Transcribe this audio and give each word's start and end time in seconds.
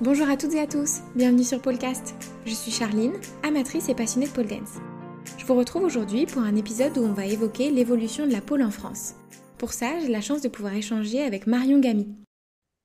Bonjour 0.00 0.28
à 0.30 0.36
toutes 0.36 0.54
et 0.54 0.60
à 0.60 0.68
tous, 0.68 1.00
bienvenue 1.16 1.42
sur 1.42 1.60
Polecast. 1.60 2.14
Je 2.46 2.52
suis 2.52 2.70
Charline, 2.70 3.14
amatrice 3.42 3.88
et 3.88 3.96
passionnée 3.96 4.28
de 4.28 4.30
pole 4.30 4.46
dance. 4.46 4.78
Je 5.36 5.44
vous 5.44 5.56
retrouve 5.56 5.82
aujourd'hui 5.82 6.24
pour 6.24 6.42
un 6.42 6.54
épisode 6.54 6.96
où 6.98 7.00
on 7.00 7.12
va 7.12 7.26
évoquer 7.26 7.72
l'évolution 7.72 8.24
de 8.24 8.30
la 8.30 8.40
pole 8.40 8.62
en 8.62 8.70
France. 8.70 9.16
Pour 9.58 9.72
ça, 9.72 9.98
j'ai 9.98 10.06
la 10.06 10.20
chance 10.20 10.40
de 10.40 10.48
pouvoir 10.48 10.74
échanger 10.74 11.24
avec 11.24 11.48
Marion 11.48 11.80
Gamy. 11.80 12.14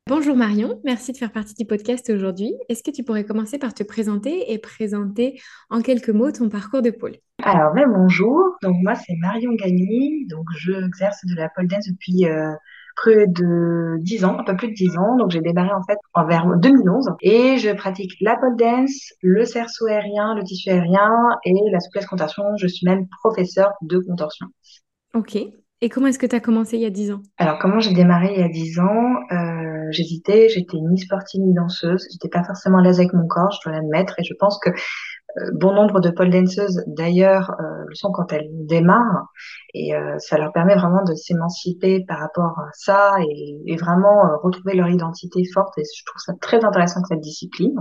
Bonjour 0.09 0.35
Marion, 0.35 0.81
merci 0.83 1.11
de 1.11 1.17
faire 1.17 1.31
partie 1.31 1.53
du 1.53 1.67
podcast 1.67 2.09
aujourd'hui. 2.09 2.51
Est-ce 2.67 2.81
que 2.81 2.89
tu 2.89 3.03
pourrais 3.03 3.25
commencer 3.25 3.59
par 3.59 3.75
te 3.75 3.83
présenter 3.83 4.51
et 4.51 4.57
présenter 4.57 5.39
en 5.69 5.81
quelques 5.83 6.09
mots 6.09 6.31
ton 6.31 6.49
parcours 6.49 6.81
de 6.81 6.89
pôle 6.89 7.17
Alors, 7.43 7.75
ben, 7.75 7.87
bonjour, 7.95 8.41
donc 8.63 8.75
moi 8.81 8.95
c'est 8.95 9.15
Marion 9.17 9.53
Gagny, 9.53 10.25
donc 10.31 10.47
je 10.57 10.71
exerce 10.71 11.23
de 11.25 11.35
la 11.35 11.47
pole 11.49 11.67
dance 11.67 11.87
depuis 11.87 12.25
euh, 12.25 12.53
près 12.95 13.27
de 13.27 13.97
10 13.99 14.25
ans, 14.25 14.37
un 14.39 14.43
peu 14.43 14.55
plus 14.55 14.69
de 14.69 14.73
10 14.73 14.97
ans, 14.97 15.17
donc 15.17 15.31
j'ai 15.31 15.41
démarré 15.41 15.71
en 15.73 15.83
fait 15.83 15.97
en 16.13 16.25
vers 16.25 16.45
2011 16.57 17.09
et 17.21 17.57
je 17.57 17.71
pratique 17.71 18.13
la 18.21 18.35
pole 18.37 18.55
dance, 18.57 19.13
le 19.21 19.45
cerceau 19.45 19.85
aérien, 19.87 20.35
le 20.35 20.43
tissu 20.43 20.69
aérien 20.69 21.11
et 21.45 21.53
la 21.71 21.79
souplesse 21.79 22.05
contorsion, 22.05 22.43
je 22.57 22.67
suis 22.67 22.85
même 22.85 23.07
professeur 23.21 23.73
de 23.81 23.99
contorsion. 23.99 24.47
Ok, 25.13 25.35
et 25.35 25.89
comment 25.89 26.07
est-ce 26.07 26.19
que 26.19 26.25
tu 26.25 26.35
as 26.35 26.39
commencé 26.39 26.77
il 26.77 26.81
y 26.81 26.85
a 26.85 26.89
10 26.89 27.11
ans? 27.11 27.21
Alors, 27.37 27.59
comment 27.59 27.79
j'ai 27.79 27.93
démarré 27.93 28.33
il 28.33 28.39
y 28.39 28.43
a 28.43 28.49
10 28.49 28.79
ans? 28.79 29.15
Euh, 29.31 29.73
J'hésitais, 29.91 30.49
j'étais 30.49 30.77
ni 30.77 30.97
sportive 30.97 31.41
ni 31.41 31.53
danseuse. 31.53 32.07
J'étais 32.11 32.29
pas 32.29 32.43
forcément 32.43 32.79
à 32.79 32.81
l'aise 32.81 32.99
avec 32.99 33.13
mon 33.13 33.27
corps, 33.27 33.51
je 33.51 33.69
dois 33.69 33.77
l'admettre. 33.77 34.15
Et 34.19 34.23
je 34.23 34.33
pense 34.39 34.57
que 34.59 34.69
bon 35.53 35.73
nombre 35.73 35.99
de 35.99 36.09
pole 36.09 36.29
danseuses, 36.29 36.83
d'ailleurs, 36.87 37.51
euh, 37.59 37.83
le 37.87 37.95
sont 37.95 38.11
quand 38.11 38.31
elles 38.31 38.49
démarrent. 38.51 39.27
Et 39.73 39.95
euh, 39.95 40.17
ça 40.19 40.37
leur 40.37 40.51
permet 40.53 40.75
vraiment 40.75 41.03
de 41.03 41.13
s'émanciper 41.15 42.03
par 42.07 42.19
rapport 42.19 42.59
à 42.59 42.69
ça 42.73 43.15
et, 43.21 43.61
et 43.65 43.75
vraiment 43.77 44.25
euh, 44.25 44.37
retrouver 44.41 44.75
leur 44.75 44.89
identité 44.89 45.43
forte. 45.53 45.77
Et 45.77 45.83
je 45.83 46.03
trouve 46.05 46.21
ça 46.21 46.33
très 46.39 46.63
intéressant 46.63 47.03
cette 47.05 47.21
discipline. 47.21 47.75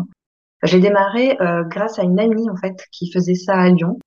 J'ai 0.62 0.78
démarré 0.78 1.36
grâce 1.66 1.98
à 1.98 2.04
une 2.04 2.20
amie 2.20 2.48
en 2.48 2.54
fait 2.54 2.86
qui 2.92 3.10
faisait 3.10 3.34
ça 3.34 3.54
à 3.54 3.68
Lyon. 3.68 3.98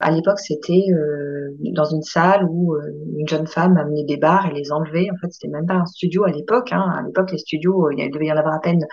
À 0.00 0.10
l'époque, 0.10 0.40
c'était 0.40 0.84
euh, 0.90 1.56
dans 1.72 1.84
une 1.84 2.02
salle 2.02 2.44
où 2.50 2.74
euh, 2.74 2.80
une 3.16 3.28
jeune 3.28 3.46
femme 3.46 3.76
amenait 3.76 4.04
des 4.04 4.16
barres 4.16 4.46
et 4.46 4.52
les 4.52 4.72
enlevait. 4.72 5.08
En 5.10 5.16
fait, 5.16 5.32
c'était 5.32 5.48
même 5.48 5.66
pas 5.66 5.74
un 5.74 5.86
studio 5.86 6.24
à 6.24 6.30
l'époque. 6.30 6.72
Hein. 6.72 6.92
À 6.98 7.02
l'époque, 7.02 7.30
les 7.30 7.38
studios, 7.38 7.90
il 7.90 8.10
devait 8.10 8.26
y 8.26 8.32
en 8.32 8.36
avoir 8.36 8.54
à 8.54 8.60
peine 8.60 8.84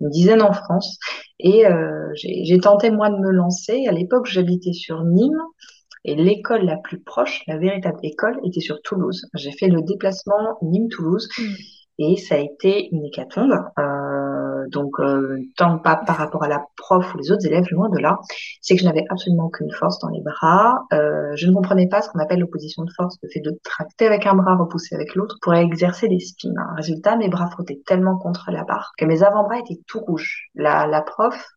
une 0.00 0.10
dizaine 0.10 0.42
en 0.42 0.52
France. 0.52 0.98
Et 1.38 1.66
euh, 1.66 2.10
j'ai 2.14 2.58
tenté 2.58 2.90
moi 2.90 3.10
de 3.10 3.16
me 3.16 3.30
lancer. 3.30 3.86
À 3.88 3.92
l'époque, 3.92 4.26
j'habitais 4.26 4.72
sur 4.72 5.04
Nîmes. 5.04 5.42
Et 6.04 6.14
l'école 6.14 6.64
la 6.64 6.76
plus 6.76 7.00
proche, 7.00 7.42
la 7.46 7.58
véritable 7.58 7.98
école, 8.02 8.38
était 8.44 8.60
sur 8.60 8.80
Toulouse. 8.82 9.26
J'ai 9.34 9.52
fait 9.52 9.68
le 9.68 9.82
déplacement 9.82 10.56
Nîmes-Toulouse 10.62 11.28
mmh. 11.38 11.42
Et 11.98 12.16
ça 12.16 12.36
a 12.36 12.38
été 12.38 12.88
une 12.92 13.04
hécatombe. 13.04 13.52
Euh, 13.78 14.66
donc 14.68 15.00
euh, 15.00 15.40
tant 15.56 15.78
pas 15.78 15.96
par 15.96 16.16
rapport 16.16 16.42
à 16.44 16.48
la 16.48 16.64
prof 16.76 17.14
ou 17.14 17.18
les 17.18 17.30
autres 17.32 17.46
élèves, 17.46 17.66
loin 17.70 17.88
de 17.88 17.98
là, 17.98 18.18
c'est 18.60 18.74
que 18.74 18.80
je 18.80 18.86
n'avais 18.86 19.04
absolument 19.10 19.46
aucune 19.46 19.70
force 19.72 19.98
dans 20.00 20.08
les 20.08 20.20
bras. 20.20 20.84
Euh, 20.92 21.32
je 21.34 21.46
ne 21.46 21.54
comprenais 21.54 21.88
pas 21.88 22.02
ce 22.02 22.10
qu'on 22.10 22.18
appelle 22.18 22.40
l'opposition 22.40 22.84
de 22.84 22.90
force, 22.96 23.16
le 23.22 23.28
fait 23.32 23.40
de 23.40 23.58
tracter 23.64 24.06
avec 24.06 24.26
un 24.26 24.34
bras, 24.34 24.56
repousser 24.56 24.94
avec 24.94 25.14
l'autre 25.14 25.36
pour 25.42 25.54
exercer 25.54 26.08
des 26.08 26.20
spins. 26.20 26.50
Résultat, 26.76 27.16
mes 27.16 27.28
bras 27.28 27.48
frottaient 27.50 27.80
tellement 27.86 28.16
contre 28.16 28.50
la 28.50 28.64
barre 28.64 28.92
que 28.98 29.04
mes 29.04 29.22
avant-bras 29.22 29.58
étaient 29.58 29.80
tout 29.86 30.00
rouges. 30.00 30.48
La, 30.54 30.86
la 30.86 31.02
prof, 31.02 31.48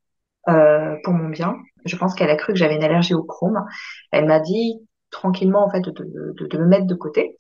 euh, 0.50 0.96
pour 1.04 1.14
mon 1.14 1.30
bien, 1.30 1.56
je 1.86 1.96
pense 1.96 2.16
qu'elle 2.16 2.30
a 2.30 2.36
cru 2.36 2.54
que 2.54 2.60
j'avais 2.60 2.76
une 2.76 2.84
allergie 2.84 3.14
au 3.14 3.24
chrome. 3.24 3.64
Elle 4.12 4.26
m'a 4.26 4.40
dit 4.40 4.80
tranquillement 5.12 5.66
en 5.66 5.70
fait 5.70 5.82
de, 5.82 5.92
de, 5.92 6.48
de 6.48 6.58
me 6.58 6.66
mettre 6.66 6.88
de 6.88 6.96
côté 6.96 7.38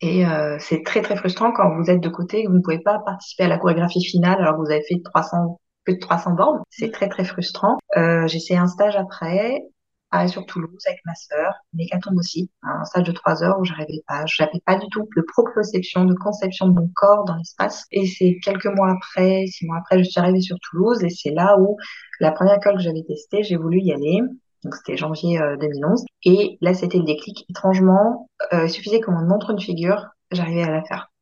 et 0.00 0.26
euh, 0.26 0.56
c'est 0.60 0.82
très 0.82 1.00
très 1.02 1.16
frustrant 1.16 1.52
quand 1.52 1.74
vous 1.76 1.90
êtes 1.90 2.00
de 2.00 2.08
côté 2.08 2.40
et 2.40 2.44
que 2.44 2.48
vous 2.48 2.56
ne 2.56 2.62
pouvez 2.62 2.80
pas 2.80 2.98
participer 3.04 3.44
à 3.44 3.48
la 3.48 3.58
chorégraphie 3.58 4.04
finale 4.04 4.38
alors 4.40 4.56
que 4.56 4.60
vous 4.60 4.70
avez 4.70 4.82
fait 4.82 5.00
300, 5.02 5.58
plus 5.84 5.94
de 5.94 6.00
300 6.00 6.32
bornes. 6.32 6.62
C'est 6.70 6.90
très 6.90 7.08
très 7.08 7.24
frustrant. 7.24 7.78
Euh, 7.96 8.26
j'ai 8.26 8.40
fait 8.40 8.56
un 8.56 8.66
stage 8.66 8.96
après 8.96 9.62
à, 10.10 10.28
sur 10.28 10.46
Toulouse 10.46 10.82
avec 10.86 11.00
ma 11.04 11.14
sœur, 11.14 11.54
mécatombe 11.72 12.18
aussi, 12.18 12.50
un 12.62 12.84
stage 12.84 13.04
de 13.04 13.12
trois 13.12 13.42
heures 13.42 13.58
où 13.58 13.64
j'arrivais 13.64 14.02
pas, 14.06 14.24
j'avais 14.26 14.60
pas 14.64 14.76
du 14.76 14.86
tout 14.88 15.08
de 15.16 15.22
proprioception, 15.22 16.04
de 16.04 16.14
conception 16.14 16.68
de 16.68 16.74
mon 16.74 16.90
corps 16.94 17.24
dans 17.24 17.34
l'espace. 17.36 17.84
Et 17.90 18.06
c'est 18.06 18.38
quelques 18.42 18.66
mois 18.66 18.90
après, 18.90 19.46
six 19.46 19.66
mois 19.66 19.78
après, 19.78 19.98
je 19.98 20.04
suis 20.04 20.20
arrivée 20.20 20.40
sur 20.40 20.56
Toulouse 20.60 21.02
et 21.02 21.10
c'est 21.10 21.30
là 21.30 21.56
où 21.58 21.76
la 22.20 22.32
première 22.32 22.56
école 22.56 22.76
que 22.76 22.82
j'avais 22.82 23.02
testée, 23.02 23.42
j'ai 23.42 23.56
voulu 23.56 23.80
y 23.80 23.92
aller. 23.92 24.20
Donc 24.66 24.74
c'était 24.74 24.96
janvier 24.96 25.38
2011. 25.60 26.02
Euh, 26.02 26.04
et 26.24 26.58
là, 26.60 26.74
c'était 26.74 26.98
le 26.98 27.04
déclic. 27.04 27.44
Étrangement, 27.48 28.28
euh, 28.52 28.64
il 28.64 28.70
suffisait 28.70 29.00
qu'on 29.00 29.12
me 29.12 29.24
montre 29.24 29.50
une 29.50 29.60
figure, 29.60 30.08
j'arrivais 30.32 30.64
à 30.64 30.70
la 30.70 30.82
faire. 30.82 31.12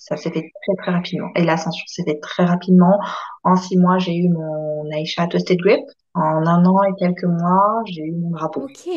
Ça 0.00 0.16
s'est 0.16 0.32
fait 0.32 0.50
très 0.66 0.76
très 0.82 0.90
rapidement. 0.90 1.28
Et 1.36 1.44
l'ascension 1.44 1.84
s'est 1.86 2.02
fait 2.02 2.18
très 2.18 2.44
rapidement. 2.44 2.98
En 3.44 3.54
six 3.54 3.76
mois, 3.76 3.98
j'ai 3.98 4.16
eu 4.16 4.28
mon 4.30 4.84
Aisha 4.90 5.28
Twisted 5.28 5.58
Grip. 5.58 5.84
En 6.14 6.44
un 6.44 6.64
an 6.64 6.82
et 6.82 6.92
quelques 6.98 7.22
mois, 7.22 7.82
j'ai 7.86 8.02
eu 8.02 8.16
mon 8.16 8.30
drapeau. 8.30 8.62
Ok. 8.62 8.90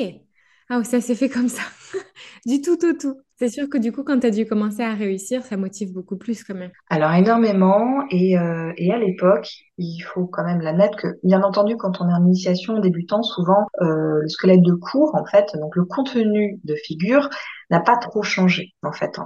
Ah, 0.69 0.83
ça 0.83 0.99
s'est 0.99 1.15
fait 1.15 1.29
comme 1.29 1.49
ça. 1.49 1.61
du 2.45 2.61
tout 2.61 2.83
au 2.85 2.93
tout. 2.93 3.17
C'est 3.41 3.49
sûr 3.49 3.69
que 3.69 3.79
du 3.79 3.91
coup, 3.91 4.03
quand 4.03 4.19
tu 4.19 4.27
as 4.27 4.29
dû 4.29 4.45
commencer 4.45 4.83
à 4.83 4.93
réussir, 4.93 5.41
ça 5.41 5.57
motive 5.57 5.91
beaucoup 5.93 6.15
plus 6.15 6.43
quand 6.43 6.53
même. 6.53 6.69
Alors 6.91 7.11
énormément. 7.13 8.03
Et, 8.11 8.37
euh, 8.37 8.71
et 8.77 8.91
à 8.91 8.99
l'époque, 8.99 9.49
il 9.79 9.99
faut 10.01 10.27
quand 10.27 10.43
même 10.43 10.61
l'admettre 10.61 10.95
que, 10.95 11.07
bien 11.23 11.41
entendu, 11.41 11.75
quand 11.75 12.01
on 12.01 12.07
est 12.07 12.13
en 12.13 12.23
initiation 12.23 12.77
débutant, 12.79 13.23
souvent 13.23 13.65
euh, 13.81 14.21
le 14.21 14.27
squelette 14.27 14.61
de 14.61 14.75
cours, 14.75 15.15
en 15.15 15.25
fait, 15.25 15.49
donc 15.59 15.75
le 15.75 15.85
contenu 15.85 16.59
de 16.63 16.75
figure 16.75 17.29
n'a 17.71 17.79
pas 17.79 17.95
trop 17.95 18.21
changé 18.21 18.73
en 18.83 18.91
fait 18.91 19.17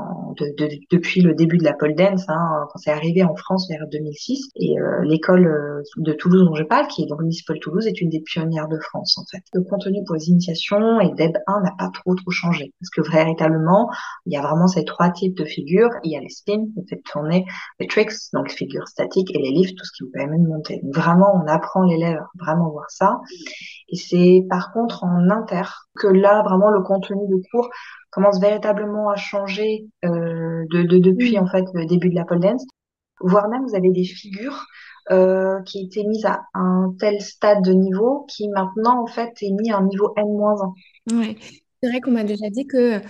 depuis 0.91 1.21
le 1.21 1.33
début 1.33 1.57
de 1.57 1.63
la 1.63 1.73
pole 1.73 1.95
dance, 1.95 2.23
hein, 2.29 2.67
quand 2.71 2.77
c'est 2.77 2.91
arrivé 2.91 3.23
en 3.23 3.35
France 3.35 3.67
vers 3.67 3.87
2006. 3.91 4.49
Et 4.55 4.79
euh, 4.79 5.03
l'école 5.03 5.83
de 5.97 6.13
Toulouse 6.13 6.45
dont 6.45 6.53
je 6.53 6.63
parle, 6.63 6.87
qui 6.87 7.03
est 7.03 7.07
donc 7.07 7.21
Miss 7.21 7.41
Paul 7.41 7.59
Toulouse, 7.59 7.87
est 7.87 7.99
une 7.99 8.09
des 8.09 8.21
pionnières 8.21 8.67
de 8.67 8.77
France 8.77 9.17
en 9.17 9.23
fait. 9.29 9.43
Le 9.53 9.63
contenu 9.63 10.03
pour 10.05 10.15
les 10.15 10.29
initiations 10.29 11.01
et 11.01 11.09
DEB 11.15 11.37
1 11.47 11.61
n'a 11.63 11.73
pas 11.77 11.89
trop 11.91 12.13
trop 12.13 12.31
changé 12.31 12.71
parce 12.85 13.07
que 13.07 13.11
véritablement 13.11 13.89
il 14.25 14.33
y 14.33 14.37
a 14.37 14.41
vraiment 14.41 14.67
ces 14.67 14.85
trois 14.85 15.09
types 15.09 15.35
de 15.35 15.45
figures. 15.45 15.89
Il 16.03 16.11
y 16.11 16.17
a 16.17 16.19
les 16.19 16.29
spins, 16.29 16.65
le 16.75 16.83
fait 16.87 16.97
de 16.97 17.01
tourner, 17.01 17.45
les 17.79 17.87
tricks, 17.87 18.11
donc 18.33 18.49
les 18.49 18.55
figures 18.55 18.87
statiques 18.87 19.33
et 19.33 19.39
les 19.39 19.51
lifts, 19.51 19.77
tout 19.77 19.85
ce 19.85 19.91
qui 19.97 20.03
vous 20.03 20.11
permet 20.11 20.37
de 20.37 20.47
monter. 20.47 20.79
Donc 20.83 20.95
vraiment 20.95 21.33
on 21.35 21.47
apprend 21.47 21.83
l'élève 21.83 22.17
à 22.17 22.43
vraiment 22.43 22.69
voir 22.69 22.89
ça. 22.89 23.19
Et 23.89 23.95
c'est 23.95 24.45
par 24.49 24.71
contre 24.73 25.03
en 25.03 25.29
inter 25.29 25.63
que 25.95 26.07
là 26.07 26.43
vraiment 26.43 26.69
le 26.69 26.81
contenu 26.81 27.27
de 27.27 27.41
cours 27.51 27.69
commence 28.11 28.39
véritablement 28.39 29.09
à 29.09 29.15
changer 29.15 29.85
euh, 30.05 30.63
de, 30.71 30.83
de, 30.83 30.97
depuis 30.97 31.37
en 31.37 31.47
fait 31.47 31.65
le 31.73 31.85
début 31.85 32.09
de 32.09 32.15
la 32.15 32.25
pole 32.25 32.39
dance, 32.39 32.65
voire 33.19 33.49
même 33.49 33.63
vous 33.67 33.75
avez 33.75 33.89
des 33.91 34.03
figures 34.03 34.65
euh, 35.11 35.61
qui 35.63 35.85
étaient 35.85 36.03
mises 36.07 36.25
à 36.25 36.41
un 36.53 36.95
tel 36.99 37.21
stade 37.21 37.63
de 37.63 37.71
niveau 37.73 38.25
qui 38.27 38.49
maintenant 38.49 39.03
en 39.03 39.07
fait 39.07 39.33
est 39.41 39.51
mis 39.51 39.71
à 39.71 39.77
un 39.77 39.85
niveau 39.85 40.13
N-1. 40.17 40.73
Ouais. 41.13 41.37
C'est 41.81 41.89
vrai 41.89 42.01
qu'on 42.01 42.11
m'a 42.11 42.23
déjà 42.23 42.49
dit 42.49 42.67
que 42.67 43.01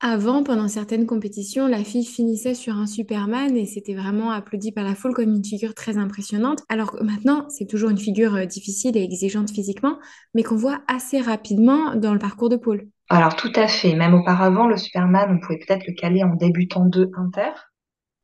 avant, 0.00 0.44
pendant 0.44 0.68
certaines 0.68 1.06
compétitions, 1.06 1.66
la 1.66 1.82
fille 1.82 2.04
finissait 2.04 2.54
sur 2.54 2.76
un 2.76 2.86
Superman 2.86 3.56
et 3.56 3.66
c'était 3.66 3.94
vraiment 3.94 4.30
applaudi 4.30 4.70
par 4.70 4.84
la 4.84 4.94
foule 4.94 5.12
comme 5.12 5.34
une 5.34 5.44
figure 5.44 5.74
très 5.74 5.96
impressionnante. 5.96 6.62
Alors 6.68 6.92
que 6.92 7.02
maintenant, 7.02 7.46
c'est 7.48 7.66
toujours 7.66 7.90
une 7.90 7.98
figure 7.98 8.36
euh, 8.36 8.44
difficile 8.44 8.96
et 8.96 9.02
exigeante 9.02 9.50
physiquement, 9.50 9.98
mais 10.34 10.44
qu'on 10.44 10.54
voit 10.54 10.82
assez 10.86 11.20
rapidement 11.20 11.96
dans 11.96 12.12
le 12.12 12.20
parcours 12.20 12.48
de 12.48 12.54
pôle. 12.54 12.86
Alors 13.08 13.34
tout 13.34 13.52
à 13.56 13.66
fait. 13.66 13.96
Même 13.96 14.14
auparavant, 14.14 14.68
le 14.68 14.76
Superman, 14.76 15.30
on 15.32 15.44
pouvait 15.44 15.58
peut-être 15.58 15.86
le 15.88 15.94
caler 15.94 16.22
en 16.22 16.36
débutant 16.36 16.84
de 16.84 17.10
inter. 17.16 17.50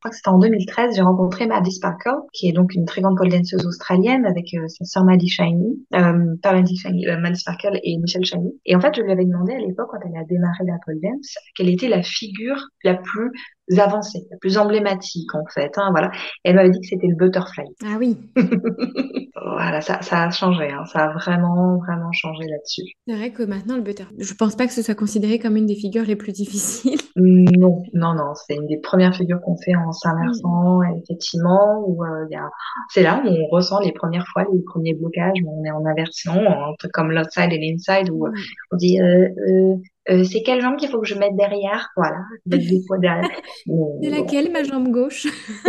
Crois 0.04 0.10
que 0.10 0.16
c'était 0.16 0.28
en 0.28 0.38
2013, 0.38 0.96
j'ai 0.96 1.00
rencontré 1.00 1.46
Maddie 1.46 1.72
Sparkle, 1.72 2.28
qui 2.34 2.50
est 2.50 2.52
donc 2.52 2.74
une 2.74 2.84
très 2.84 3.00
grande 3.00 3.16
pole 3.16 3.30
danseuse 3.30 3.64
australienne 3.64 4.26
avec 4.26 4.52
euh, 4.52 4.68
sa 4.68 4.84
sœur 4.84 5.02
Maddie 5.02 5.30
Shiny, 5.30 5.82
euh, 5.94 6.36
pas 6.42 6.52
Maddie 6.52 6.76
Shiny, 6.76 7.08
euh, 7.08 7.18
Maddie 7.18 7.40
Sparkle 7.40 7.80
et 7.82 7.96
Michelle 7.96 8.22
Shiny. 8.22 8.52
Et 8.66 8.76
en 8.76 8.80
fait, 8.82 8.94
je 8.94 9.00
lui 9.00 9.10
avais 9.10 9.24
demandé 9.24 9.54
à 9.54 9.58
l'époque, 9.58 9.88
quand 9.90 10.00
elle 10.04 10.14
a 10.20 10.24
démarré 10.24 10.62
la 10.66 10.76
pole 10.84 11.00
dance, 11.02 11.36
quelle 11.56 11.70
était 11.70 11.88
la 11.88 12.02
figure 12.02 12.68
la 12.82 12.96
plus 12.96 13.32
avancée, 13.78 14.26
la 14.30 14.36
plus 14.38 14.58
emblématique 14.58 15.34
en 15.34 15.44
fait. 15.52 15.72
Hein, 15.76 15.88
voilà. 15.90 16.10
elle 16.44 16.56
m'avait 16.56 16.70
dit 16.70 16.80
que 16.80 16.86
c'était 16.86 17.06
le 17.06 17.16
butterfly. 17.16 17.64
Ah 17.84 17.96
oui. 17.98 18.18
voilà, 19.44 19.80
ça, 19.80 20.02
ça 20.02 20.24
a 20.24 20.30
changé. 20.30 20.70
Hein, 20.70 20.84
ça 20.86 21.04
a 21.04 21.12
vraiment, 21.12 21.78
vraiment 21.78 22.12
changé 22.12 22.44
là-dessus. 22.44 22.82
C'est 23.06 23.16
vrai 23.16 23.30
que 23.30 23.42
maintenant, 23.42 23.76
le 23.76 23.82
butterfly, 23.82 24.16
je 24.18 24.34
pense 24.34 24.56
pas 24.56 24.66
que 24.66 24.72
ce 24.72 24.82
soit 24.82 24.94
considéré 24.94 25.38
comme 25.38 25.56
une 25.56 25.66
des 25.66 25.76
figures 25.76 26.04
les 26.04 26.16
plus 26.16 26.32
difficiles. 26.32 26.98
Non, 27.16 27.84
non, 27.92 28.14
non. 28.14 28.34
C'est 28.34 28.56
une 28.56 28.66
des 28.66 28.78
premières 28.78 29.14
figures 29.14 29.40
qu'on 29.40 29.56
fait 29.56 29.76
en 29.76 29.92
s'immersant, 29.92 30.80
mm. 30.80 31.00
effectivement, 31.02 31.84
où 31.86 32.02
euh, 32.02 32.26
y 32.28 32.34
a... 32.34 32.50
c'est 32.88 33.02
là 33.02 33.22
où 33.24 33.28
on 33.28 33.46
ressent 33.46 33.78
les 33.80 33.92
premières 33.92 34.26
fois 34.32 34.44
les 34.52 34.62
premiers 34.62 34.94
blocages, 34.94 35.38
où 35.44 35.60
on 35.60 35.64
est 35.64 35.70
en 35.70 35.86
inversion, 35.86 36.32
un 36.32 36.74
truc 36.78 36.90
comme 36.92 37.12
l'outside 37.12 37.52
et 37.52 37.58
l'inside, 37.58 38.10
où 38.10 38.26
mm. 38.26 38.34
on 38.72 38.76
dit 38.76 39.00
euh, 39.00 39.28
euh, 39.48 39.76
euh, 40.10 40.24
c'est 40.24 40.42
quelle 40.42 40.60
jambe 40.60 40.76
qu'il 40.76 40.88
faut 40.88 41.00
que 41.00 41.06
je 41.06 41.14
mette 41.14 41.36
derrière? 41.36 41.88
Voilà, 41.96 42.18
mettre 42.46 42.68
des 42.68 42.82
poids 42.86 42.98
derrière. 42.98 43.30
C'est 44.02 44.10
laquelle, 44.10 44.52
ma 44.52 44.62
jambe 44.62 44.88
gauche? 44.88 45.26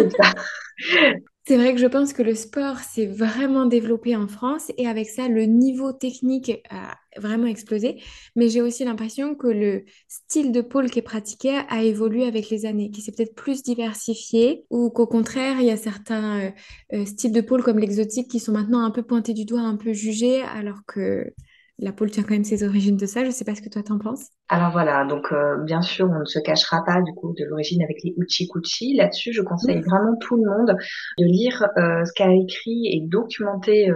C'est 1.48 1.58
vrai 1.58 1.76
que 1.76 1.80
je 1.80 1.86
pense 1.86 2.12
que 2.12 2.24
le 2.24 2.34
sport 2.34 2.80
s'est 2.80 3.06
vraiment 3.06 3.68
développé 3.68 4.16
en 4.16 4.28
France 4.28 4.72
et 4.80 4.88
avec 4.88 5.08
ça, 5.08 5.28
le 5.28 5.44
niveau 5.44 5.94
technique 5.94 6.52
a 6.72 6.96
vraiment 7.18 7.46
explosé. 7.46 8.02
Mais 8.36 8.50
j'ai 8.50 8.64
aussi 8.64 8.84
l'impression 8.84 9.36
que 9.36 9.46
le 9.46 9.86
style 10.08 10.52
de 10.52 10.62
pole 10.62 10.90
qui 10.90 11.00
est 11.00 11.04
pratiqué 11.04 11.60
a 11.70 11.84
évolué 11.84 12.26
avec 12.26 12.50
les 12.50 12.66
années, 12.66 12.90
qui 12.90 13.02
s'est 13.02 13.12
peut-être 13.12 13.36
plus 13.36 13.62
diversifié 13.62 14.66
ou 14.72 14.90
qu'au 14.90 15.06
contraire, 15.06 15.58
il 15.60 15.68
y 15.68 15.72
a 15.72 15.78
certains 15.78 16.40
euh, 16.40 16.52
euh, 16.94 17.06
styles 17.06 17.32
de 17.32 17.42
pole 17.42 17.62
comme 17.62 17.78
l'exotique 17.78 18.28
qui 18.28 18.40
sont 18.40 18.52
maintenant 18.52 18.84
un 18.84 18.90
peu 18.90 19.04
pointés 19.04 19.36
du 19.36 19.46
doigt, 19.46 19.62
un 19.62 19.78
peu 19.78 19.94
jugés, 19.94 20.42
alors 20.42 20.80
que 20.88 21.32
la 21.80 21.92
pole 21.92 22.10
tient 22.10 22.24
quand 22.24 22.34
même 22.34 22.44
ses 22.46 22.64
origines 22.64 22.96
de 22.96 23.06
ça. 23.06 23.22
Je 23.22 23.28
ne 23.28 23.32
sais 23.32 23.44
pas 23.44 23.54
ce 23.54 23.62
que 23.62 23.70
toi 23.70 23.84
t'en 23.84 24.00
penses. 24.00 24.30
Alors 24.48 24.72
voilà, 24.72 25.06
donc 25.06 25.32
euh, 25.32 25.58
bien 25.64 25.82
sûr, 25.82 26.10
on 26.10 26.20
ne 26.20 26.26
se 26.26 26.40
cachera 26.40 26.84
pas 26.86 27.02
du 27.02 27.14
coup 27.14 27.34
de 27.38 27.44
l'origine 27.46 27.84
avec 27.84 27.98
les 28.04 28.14
Uchi 28.18 28.48
Kuchi. 28.48 28.96
Là-dessus, 28.96 29.34
je 29.34 29.42
conseille 29.42 29.82
vraiment 29.82 30.16
tout 30.22 30.38
le 30.38 30.50
monde 30.50 30.78
de 31.18 31.26
lire 31.26 31.68
euh, 31.78 32.06
ce 32.06 32.14
qu'a 32.14 32.32
écrit 32.32 32.88
et 32.88 33.02
documenté 33.08 33.90
euh, 33.90 33.96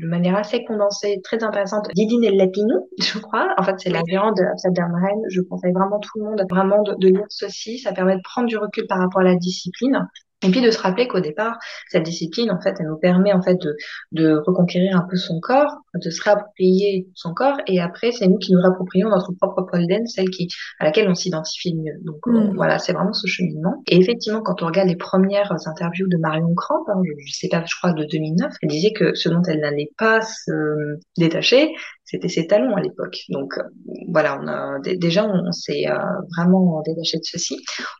de 0.00 0.06
manière 0.06 0.36
assez 0.36 0.64
condensée, 0.64 1.20
très 1.22 1.42
intéressante, 1.42 1.88
Didine 1.94 2.24
El 2.24 2.36
Lapinou, 2.36 2.88
je 2.98 3.18
crois. 3.18 3.52
En 3.58 3.62
fait, 3.62 3.74
c'est 3.78 3.90
la 3.90 4.02
viande 4.06 4.34
de 4.36 4.44
Amsterdam 4.44 4.92
Rennes. 4.94 5.24
Je 5.28 5.42
conseille 5.42 5.72
vraiment 5.72 5.98
tout 5.98 6.18
le 6.18 6.24
monde 6.24 6.42
vraiment 6.48 6.82
de, 6.82 6.94
de 6.98 7.08
lire 7.08 7.26
ceci. 7.28 7.78
Ça 7.78 7.92
permet 7.92 8.16
de 8.16 8.22
prendre 8.22 8.48
du 8.48 8.56
recul 8.56 8.86
par 8.88 8.98
rapport 8.98 9.20
à 9.20 9.24
la 9.24 9.36
discipline. 9.36 10.08
Et 10.42 10.50
puis 10.50 10.60
de 10.60 10.70
se 10.70 10.78
rappeler 10.78 11.08
qu'au 11.08 11.18
départ, 11.18 11.58
cette 11.88 12.04
discipline, 12.04 12.52
en 12.52 12.60
fait, 12.60 12.74
elle 12.78 12.86
nous 12.86 12.96
permet 12.96 13.32
en 13.32 13.42
fait 13.42 13.56
de, 13.56 13.76
de 14.12 14.40
reconquérir 14.46 14.96
un 14.96 15.06
peu 15.08 15.16
son 15.16 15.40
corps, 15.40 15.78
de 15.94 16.10
se 16.10 16.22
réapproprier 16.22 17.08
son 17.14 17.34
corps, 17.34 17.56
et 17.66 17.80
après, 17.80 18.12
c'est 18.12 18.28
nous 18.28 18.38
qui 18.38 18.52
nous 18.52 18.60
réapproprions 18.60 19.08
notre 19.08 19.32
propre 19.32 19.62
pole 19.62 19.86
dance, 19.88 20.12
celle 20.14 20.30
qui, 20.30 20.48
à 20.78 20.84
laquelle 20.84 21.08
on 21.08 21.14
s'identifie 21.14 21.74
mieux. 21.74 21.94
Donc 22.04 22.18
mm. 22.26 22.54
voilà, 22.54 22.78
c'est 22.78 22.92
vraiment 22.92 23.12
ce 23.12 23.26
cheminement. 23.26 23.82
Et 23.88 23.96
effectivement, 23.96 24.40
quand 24.40 24.62
on 24.62 24.66
regarde 24.66 24.88
les 24.88 24.96
premières 24.96 25.52
interviews 25.66 26.06
de 26.06 26.16
Marion 26.18 26.54
Cramp, 26.54 26.84
hein, 26.88 27.02
je, 27.04 27.12
je, 27.26 27.32
sais 27.32 27.48
pas, 27.48 27.64
je 27.66 27.74
crois 27.76 27.92
de 27.92 28.04
2009, 28.04 28.52
elle 28.62 28.68
disait 28.68 28.92
que 28.92 29.14
ce 29.14 29.28
dont 29.28 29.42
elle 29.48 29.60
n'allait 29.60 29.90
pas 29.98 30.20
se 30.20 30.52
détacher, 31.16 31.72
c'était 32.08 32.28
ses 32.28 32.46
talons 32.46 32.74
à 32.74 32.80
l'époque. 32.80 33.18
Donc 33.28 33.58
euh, 33.58 33.62
voilà, 34.10 34.40
on 34.40 34.48
a 34.48 34.78
déjà 34.80 35.26
on, 35.26 35.52
s'est 35.52 35.86
euh, 35.88 35.98
vraiment 36.36 36.82
détaché 36.82 37.18
de 37.18 37.24
ceci. 37.24 37.56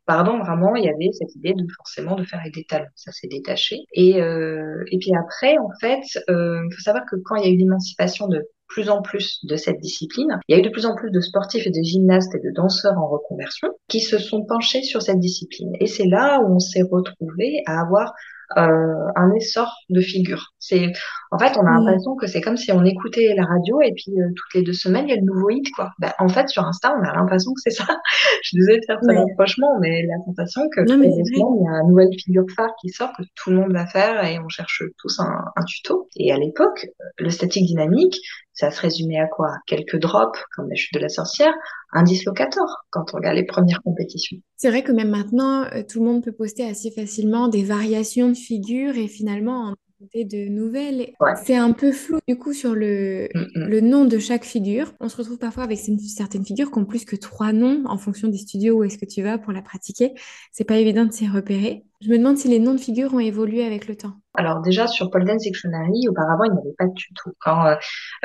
Pardon, 0.06 0.38
vraiment, 0.38 0.74
il 0.74 0.84
y 0.84 0.88
avait 0.88 1.12
cette 1.12 1.34
idée 1.36 1.52
de 1.52 1.64
forcément 1.76 2.16
de 2.16 2.24
faire 2.24 2.40
avec 2.40 2.54
des 2.54 2.64
talons. 2.64 2.86
Ça 2.94 3.12
s'est 3.12 3.28
détaché. 3.28 3.76
Et 3.92 4.20
euh, 4.22 4.82
et 4.90 4.98
puis 4.98 5.12
après, 5.14 5.58
en 5.58 5.70
fait, 5.80 6.00
il 6.28 6.74
faut 6.74 6.82
savoir 6.82 7.04
que 7.10 7.16
quand 7.24 7.36
il 7.36 7.44
y 7.46 7.50
a 7.50 7.52
eu 7.52 7.58
l'émancipation 7.58 8.28
de 8.28 8.42
plus 8.68 8.90
en 8.90 9.00
plus 9.00 9.44
de 9.44 9.56
cette 9.56 9.80
discipline. 9.80 10.38
Il 10.46 10.54
y 10.54 10.56
a 10.56 10.60
eu 10.60 10.62
de 10.62 10.68
plus 10.68 10.84
en 10.84 10.94
plus 10.94 11.10
de 11.10 11.20
sportifs 11.20 11.66
et 11.66 11.70
de 11.70 11.82
gymnastes 11.82 12.34
et 12.34 12.38
de 12.38 12.52
danseurs 12.54 12.98
en 12.98 13.08
reconversion 13.08 13.68
qui 13.88 14.00
se 14.00 14.18
sont 14.18 14.44
penchés 14.44 14.82
sur 14.82 15.00
cette 15.00 15.18
discipline. 15.18 15.72
Et 15.80 15.86
c'est 15.86 16.06
là 16.06 16.40
où 16.42 16.54
on 16.54 16.58
s'est 16.58 16.82
retrouvé 16.82 17.62
à 17.66 17.80
avoir 17.80 18.08
euh, 18.08 18.37
un 18.56 19.34
essor 19.34 19.72
de 19.90 20.00
figures. 20.00 20.54
C'est, 20.58 20.92
en 21.30 21.38
fait, 21.38 21.56
on 21.56 21.66
a 21.66 21.70
l'impression 21.70 22.16
que 22.16 22.26
c'est 22.26 22.40
comme 22.40 22.56
si 22.56 22.72
on 22.72 22.84
écoutait 22.84 23.34
la 23.36 23.44
radio 23.44 23.80
et 23.82 23.92
puis 23.92 24.12
euh, 24.18 24.28
toutes 24.34 24.54
les 24.54 24.62
deux 24.62 24.72
semaines 24.72 25.06
il 25.06 25.10
y 25.10 25.12
a 25.12 25.16
le 25.16 25.26
nouveau 25.26 25.50
hit 25.50 25.70
quoi. 25.74 25.90
Ben, 25.98 26.12
en 26.18 26.28
fait, 26.28 26.48
sur 26.48 26.64
Insta, 26.64 26.94
on 26.98 27.06
a 27.06 27.14
l'impression 27.14 27.52
que 27.52 27.60
c'est 27.60 27.70
ça. 27.70 27.84
Je 28.42 28.48
suis 28.48 28.58
désolée 28.58 28.78
de 28.78 28.84
faire 28.86 28.98
ça 29.02 29.12
ouais. 29.12 29.32
franchement, 29.34 29.78
mais 29.80 30.02
la 30.02 30.24
sensation 30.24 30.62
que 30.74 30.80
non, 30.82 30.98
mais 30.98 31.08
il 31.08 31.38
y 31.38 31.42
a 31.42 31.80
une 31.82 31.88
nouvelle 31.88 32.08
figure 32.18 32.44
phare 32.56 32.70
qui 32.80 32.88
sort 32.88 33.12
que 33.16 33.22
tout 33.34 33.50
le 33.50 33.56
monde 33.56 33.72
va 33.72 33.86
faire 33.86 34.24
et 34.24 34.38
on 34.38 34.48
cherche 34.48 34.82
tous 34.98 35.20
un, 35.20 35.44
un 35.56 35.64
tuto. 35.64 36.08
Et 36.16 36.32
à 36.32 36.38
l'époque, 36.38 36.86
le 37.18 37.30
statique 37.30 37.66
dynamique, 37.66 38.16
ça 38.58 38.72
se 38.72 38.80
résumait 38.80 39.20
à 39.20 39.28
quoi? 39.28 39.52
Quelques 39.66 39.98
drops, 39.98 40.38
comme 40.56 40.68
la 40.68 40.74
chute 40.74 40.94
de 40.94 40.98
la 40.98 41.08
sorcière, 41.08 41.54
un 41.92 42.02
dislocator 42.02 42.84
quand 42.90 43.14
on 43.14 43.18
regarde 43.18 43.36
les 43.36 43.46
premières 43.46 43.80
compétitions. 43.82 44.38
C'est 44.56 44.68
vrai 44.68 44.82
que 44.82 44.90
même 44.90 45.10
maintenant, 45.10 45.62
euh, 45.72 45.84
tout 45.88 46.00
le 46.00 46.06
monde 46.06 46.24
peut 46.24 46.32
poster 46.32 46.68
assez 46.68 46.90
facilement 46.90 47.46
des 47.46 47.62
variations 47.62 48.28
de 48.28 48.34
figures 48.34 48.96
et 48.96 49.06
finalement 49.06 49.74
de 50.14 50.48
nouvelles. 50.48 51.12
C'est 51.44 51.56
un 51.56 51.72
peu 51.72 51.92
flou 51.92 52.18
du 52.28 52.36
coup 52.36 52.52
sur 52.52 52.74
le, 52.74 53.28
mm, 53.34 53.40
mm. 53.40 53.68
le 53.68 53.80
nom 53.80 54.04
de 54.04 54.18
chaque 54.18 54.44
figure. 54.44 54.92
On 55.00 55.08
se 55.08 55.16
retrouve 55.16 55.38
parfois 55.38 55.64
avec 55.64 55.78
certaines 55.78 56.44
figures 56.44 56.70
qui 56.70 56.78
ont 56.78 56.84
plus 56.84 57.04
que 57.04 57.16
trois 57.16 57.52
noms 57.52 57.82
en 57.86 57.98
fonction 57.98 58.28
des 58.28 58.38
studios 58.38 58.76
où 58.76 58.84
est-ce 58.84 58.98
que 58.98 59.06
tu 59.06 59.22
vas 59.22 59.38
pour 59.38 59.52
la 59.52 59.62
pratiquer. 59.62 60.14
C'est 60.52 60.64
pas 60.64 60.78
évident 60.78 61.04
de 61.04 61.12
s'y 61.12 61.26
repérer. 61.26 61.84
Je 62.00 62.10
me 62.10 62.18
demande 62.18 62.38
si 62.38 62.48
les 62.48 62.60
noms 62.60 62.74
de 62.74 62.80
figures 62.80 63.12
ont 63.14 63.18
évolué 63.18 63.64
avec 63.64 63.88
le 63.88 63.96
temps. 63.96 64.14
Alors 64.38 64.60
déjà 64.60 64.86
sur 64.86 65.10
Pole 65.10 65.24
Dance 65.24 65.42
Dictionary, 65.42 66.06
auparavant 66.08 66.44
il 66.44 66.52
n'y 66.52 66.60
avait 66.60 66.76
pas 66.78 66.86
de 66.86 66.94
tuto. 66.94 67.32
Quand 67.40 67.66
euh, 67.66 67.74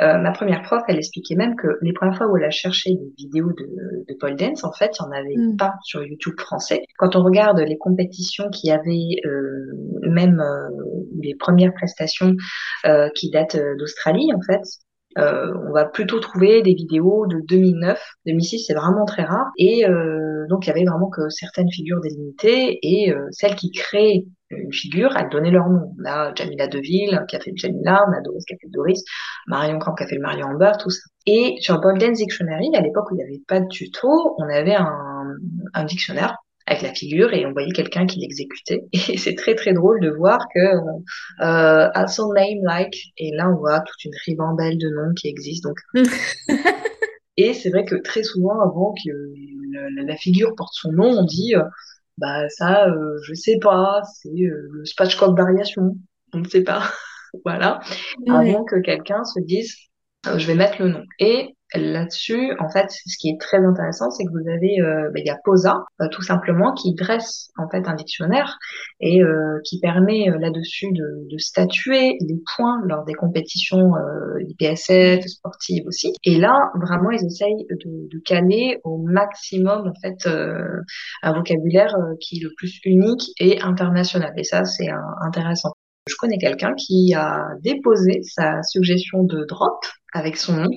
euh, 0.00 0.16
ma 0.18 0.30
première 0.30 0.62
prof, 0.62 0.80
elle 0.86 0.96
expliquait 0.96 1.34
même 1.34 1.56
que 1.56 1.66
les 1.82 1.92
premières 1.92 2.16
fois 2.16 2.28
où 2.28 2.36
elle 2.36 2.44
a 2.44 2.50
cherché 2.50 2.90
des 2.90 3.12
vidéos 3.18 3.48
de, 3.48 4.04
de 4.08 4.14
pole 4.20 4.36
dance, 4.36 4.62
en 4.62 4.70
fait, 4.70 4.92
il 4.96 5.02
n'y 5.02 5.08
en 5.08 5.20
avait 5.20 5.36
mm. 5.36 5.56
pas 5.56 5.74
sur 5.82 6.04
YouTube 6.04 6.38
français. 6.38 6.82
Quand 6.98 7.16
on 7.16 7.24
regarde 7.24 7.58
les 7.58 7.76
compétitions 7.78 8.48
qui 8.50 8.70
avaient 8.70 9.16
euh, 9.26 10.08
même 10.08 10.38
euh, 10.38 10.68
les 11.20 11.34
premières 11.34 11.74
prestations 11.74 12.36
euh, 12.86 13.08
qui 13.16 13.30
datent 13.32 13.58
d'Australie, 13.76 14.30
en 14.32 14.40
fait, 14.40 14.62
euh, 15.18 15.52
on 15.68 15.72
va 15.72 15.84
plutôt 15.84 16.18
trouver 16.18 16.62
des 16.62 16.74
vidéos 16.74 17.26
de 17.26 17.40
2009. 17.46 18.00
2006, 18.26 18.64
c'est 18.66 18.74
vraiment 18.74 19.04
très 19.04 19.22
rare. 19.22 19.46
Et 19.58 19.86
euh, 19.86 20.46
donc, 20.48 20.66
il 20.66 20.68
y 20.68 20.70
avait 20.70 20.84
vraiment 20.84 21.08
que 21.08 21.28
certaines 21.28 21.70
figures 21.70 22.00
délimitées 22.00 22.78
et 22.82 23.12
euh, 23.12 23.26
celles 23.30 23.54
qui 23.54 23.70
créent 23.70 24.26
une 24.56 24.72
figure, 24.72 25.16
elles 25.16 25.28
donnaient 25.30 25.50
leur 25.50 25.68
nom. 25.68 25.94
On 26.00 26.04
a 26.04 26.34
Jamila 26.34 26.66
Deville 26.66 27.24
qui 27.28 27.36
a 27.36 27.40
fait 27.40 27.52
Jamila, 27.54 28.04
on 28.08 28.12
a 28.12 28.20
Doris 28.20 28.44
qui 28.44 28.54
a 28.54 28.56
fait 28.60 28.70
Doris, 28.70 29.02
Marion 29.46 29.78
Camp 29.78 29.94
qui 29.94 30.04
a 30.04 30.06
fait 30.06 30.16
le 30.16 30.22
Marion 30.22 30.46
Amber, 30.48 30.72
tout 30.78 30.90
ça. 30.90 31.02
Et 31.26 31.56
sur 31.60 31.80
Golden 31.80 32.12
Dictionary, 32.12 32.70
à 32.74 32.80
l'époque 32.80 33.10
où 33.10 33.14
il 33.14 33.18
n'y 33.18 33.24
avait 33.24 33.42
pas 33.46 33.60
de 33.60 33.68
tuto, 33.68 34.36
on 34.38 34.48
avait 34.48 34.74
un, 34.74 35.36
un 35.72 35.84
dictionnaire 35.84 36.36
avec 36.66 36.82
la 36.82 36.94
figure 36.94 37.32
et 37.34 37.44
on 37.46 37.52
voyait 37.52 37.72
quelqu'un 37.72 38.06
qui 38.06 38.20
l'exécutait. 38.20 38.84
Et 38.92 39.18
c'est 39.18 39.34
très 39.34 39.54
très 39.54 39.72
drôle 39.72 40.00
de 40.00 40.10
voir 40.10 40.38
que 40.54 40.60
euh, 40.60 41.88
à 41.92 42.06
son 42.06 42.32
name 42.32 42.62
like 42.62 42.96
et 43.18 43.30
là 43.34 43.50
on 43.50 43.56
voit 43.56 43.80
toute 43.80 44.04
une 44.04 44.14
ribambelle 44.24 44.78
de 44.78 44.88
noms 44.88 45.12
qui 45.14 45.28
existent. 45.28 45.70
Donc 45.70 46.06
et 47.36 47.52
c'est 47.52 47.70
vrai 47.70 47.84
que 47.84 47.96
très 47.96 48.22
souvent 48.22 48.60
avant 48.60 48.94
que 49.04 49.10
la, 50.06 50.16
figure 50.16 50.54
porte 50.56 50.72
son 50.74 50.92
nom, 50.92 51.18
on 51.18 51.24
dit 51.24 51.54
euh, 51.54 51.62
bah 52.18 52.48
ça 52.48 52.88
euh, 52.88 53.18
je 53.22 53.34
sais 53.34 53.58
pas, 53.60 54.02
c'est 54.14 54.28
euh, 54.28 54.68
le 54.72 54.84
spatchcock 54.84 55.36
variation, 55.36 55.96
on 56.32 56.38
ne 56.38 56.48
sait 56.48 56.62
pas. 56.62 56.82
voilà, 57.44 57.80
avant 58.28 58.64
que 58.64 58.80
quelqu'un 58.80 59.24
se 59.24 59.40
dise 59.40 59.74
euh, 60.26 60.38
je 60.38 60.46
vais 60.46 60.54
mettre 60.54 60.80
le 60.82 60.88
nom. 60.88 61.04
Et 61.18 61.53
là-dessus, 61.72 62.52
en 62.60 62.68
fait, 62.68 62.86
ce 62.90 63.16
qui 63.18 63.30
est 63.30 63.40
très 63.40 63.58
intéressant, 63.58 64.10
c'est 64.10 64.24
que 64.24 64.30
vous 64.30 64.48
avez, 64.48 64.80
euh, 64.80 65.10
ben, 65.12 65.22
il 65.24 65.26
y 65.26 65.30
a 65.30 65.38
POSA, 65.44 65.84
euh, 66.00 66.08
tout 66.10 66.22
simplement, 66.22 66.72
qui 66.72 66.94
dresse 66.94 67.50
en 67.56 67.68
fait 67.68 67.88
un 67.88 67.94
dictionnaire 67.94 68.58
et 69.00 69.22
euh, 69.22 69.58
qui 69.64 69.80
permet 69.80 70.30
euh, 70.30 70.38
là-dessus 70.38 70.92
de, 70.92 71.28
de, 71.30 71.38
statuer 71.38 72.16
les 72.20 72.40
points 72.56 72.80
lors 72.86 73.04
des 73.04 73.14
compétitions 73.14 73.92
IPSF, 74.40 75.24
sportives 75.26 75.86
aussi. 75.86 76.12
Et 76.24 76.38
là, 76.38 76.70
vraiment, 76.80 77.10
ils 77.10 77.24
essayent 77.24 77.66
de, 77.70 78.08
de 78.10 78.22
caler 78.24 78.78
au 78.84 78.98
maximum 78.98 79.88
en 79.88 79.94
fait 80.00 80.28
un 81.22 81.32
vocabulaire 81.32 81.94
qui 82.20 82.38
est 82.38 82.44
le 82.44 82.50
plus 82.56 82.78
unique 82.84 83.30
et 83.38 83.60
international. 83.60 84.32
Et 84.36 84.44
ça, 84.44 84.64
c'est 84.64 84.88
intéressant. 85.20 85.73
Je 86.06 86.16
connais 86.16 86.36
quelqu'un 86.36 86.74
qui 86.74 87.14
a 87.14 87.48
déposé 87.62 88.22
sa 88.22 88.62
suggestion 88.62 89.24
de 89.24 89.44
drop 89.44 89.86
avec 90.12 90.36
son 90.36 90.52
nom. 90.52 90.70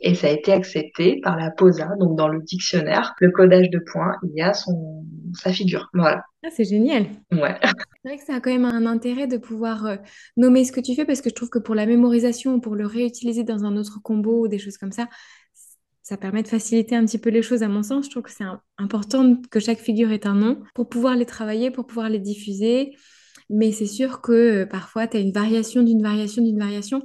Et 0.00 0.14
ça 0.14 0.28
a 0.28 0.30
été 0.30 0.50
accepté 0.50 1.20
par 1.22 1.36
la 1.36 1.50
POSA, 1.50 1.90
donc 2.00 2.16
dans 2.16 2.28
le 2.28 2.40
dictionnaire, 2.40 3.14
le 3.20 3.30
codage 3.30 3.68
de 3.68 3.78
points, 3.78 4.14
il 4.22 4.32
y 4.34 4.40
a 4.40 4.54
son, 4.54 5.04
sa 5.34 5.52
figure. 5.52 5.90
Voilà. 5.92 6.24
Ah, 6.42 6.48
c'est 6.50 6.64
génial. 6.64 7.06
Ouais. 7.32 7.54
C'est 8.02 8.08
vrai 8.08 8.16
que 8.16 8.24
ça 8.24 8.36
a 8.36 8.40
quand 8.40 8.50
même 8.50 8.64
un 8.64 8.86
intérêt 8.86 9.26
de 9.26 9.36
pouvoir 9.36 9.84
euh, 9.84 9.96
nommer 10.38 10.64
ce 10.64 10.72
que 10.72 10.80
tu 10.80 10.94
fais 10.94 11.04
parce 11.04 11.20
que 11.20 11.28
je 11.28 11.34
trouve 11.34 11.50
que 11.50 11.58
pour 11.58 11.74
la 11.74 11.84
mémorisation 11.84 12.54
ou 12.54 12.60
pour 12.60 12.76
le 12.76 12.86
réutiliser 12.86 13.44
dans 13.44 13.64
un 13.64 13.76
autre 13.76 14.00
combo 14.02 14.44
ou 14.44 14.48
des 14.48 14.58
choses 14.58 14.78
comme 14.78 14.92
ça, 14.92 15.06
ça 16.02 16.16
permet 16.16 16.42
de 16.42 16.48
faciliter 16.48 16.96
un 16.96 17.04
petit 17.04 17.18
peu 17.18 17.30
les 17.30 17.42
choses 17.42 17.62
à 17.62 17.68
mon 17.68 17.82
sens. 17.82 18.06
Je 18.06 18.10
trouve 18.10 18.22
que 18.22 18.30
c'est 18.30 18.44
important 18.78 19.36
que 19.50 19.60
chaque 19.60 19.80
figure 19.80 20.12
ait 20.12 20.26
un 20.26 20.34
nom 20.34 20.62
pour 20.74 20.88
pouvoir 20.88 21.14
les 21.14 21.26
travailler, 21.26 21.70
pour 21.70 21.86
pouvoir 21.86 22.08
les 22.08 22.20
diffuser. 22.20 22.96
Mais 23.50 23.72
c'est 23.72 23.86
sûr 23.86 24.20
que 24.20 24.62
euh, 24.62 24.66
parfois, 24.66 25.06
tu 25.06 25.16
as 25.16 25.20
une 25.20 25.32
variation 25.32 25.82
d'une 25.82 26.02
variation 26.02 26.42
d'une 26.42 26.58
variation. 26.58 27.02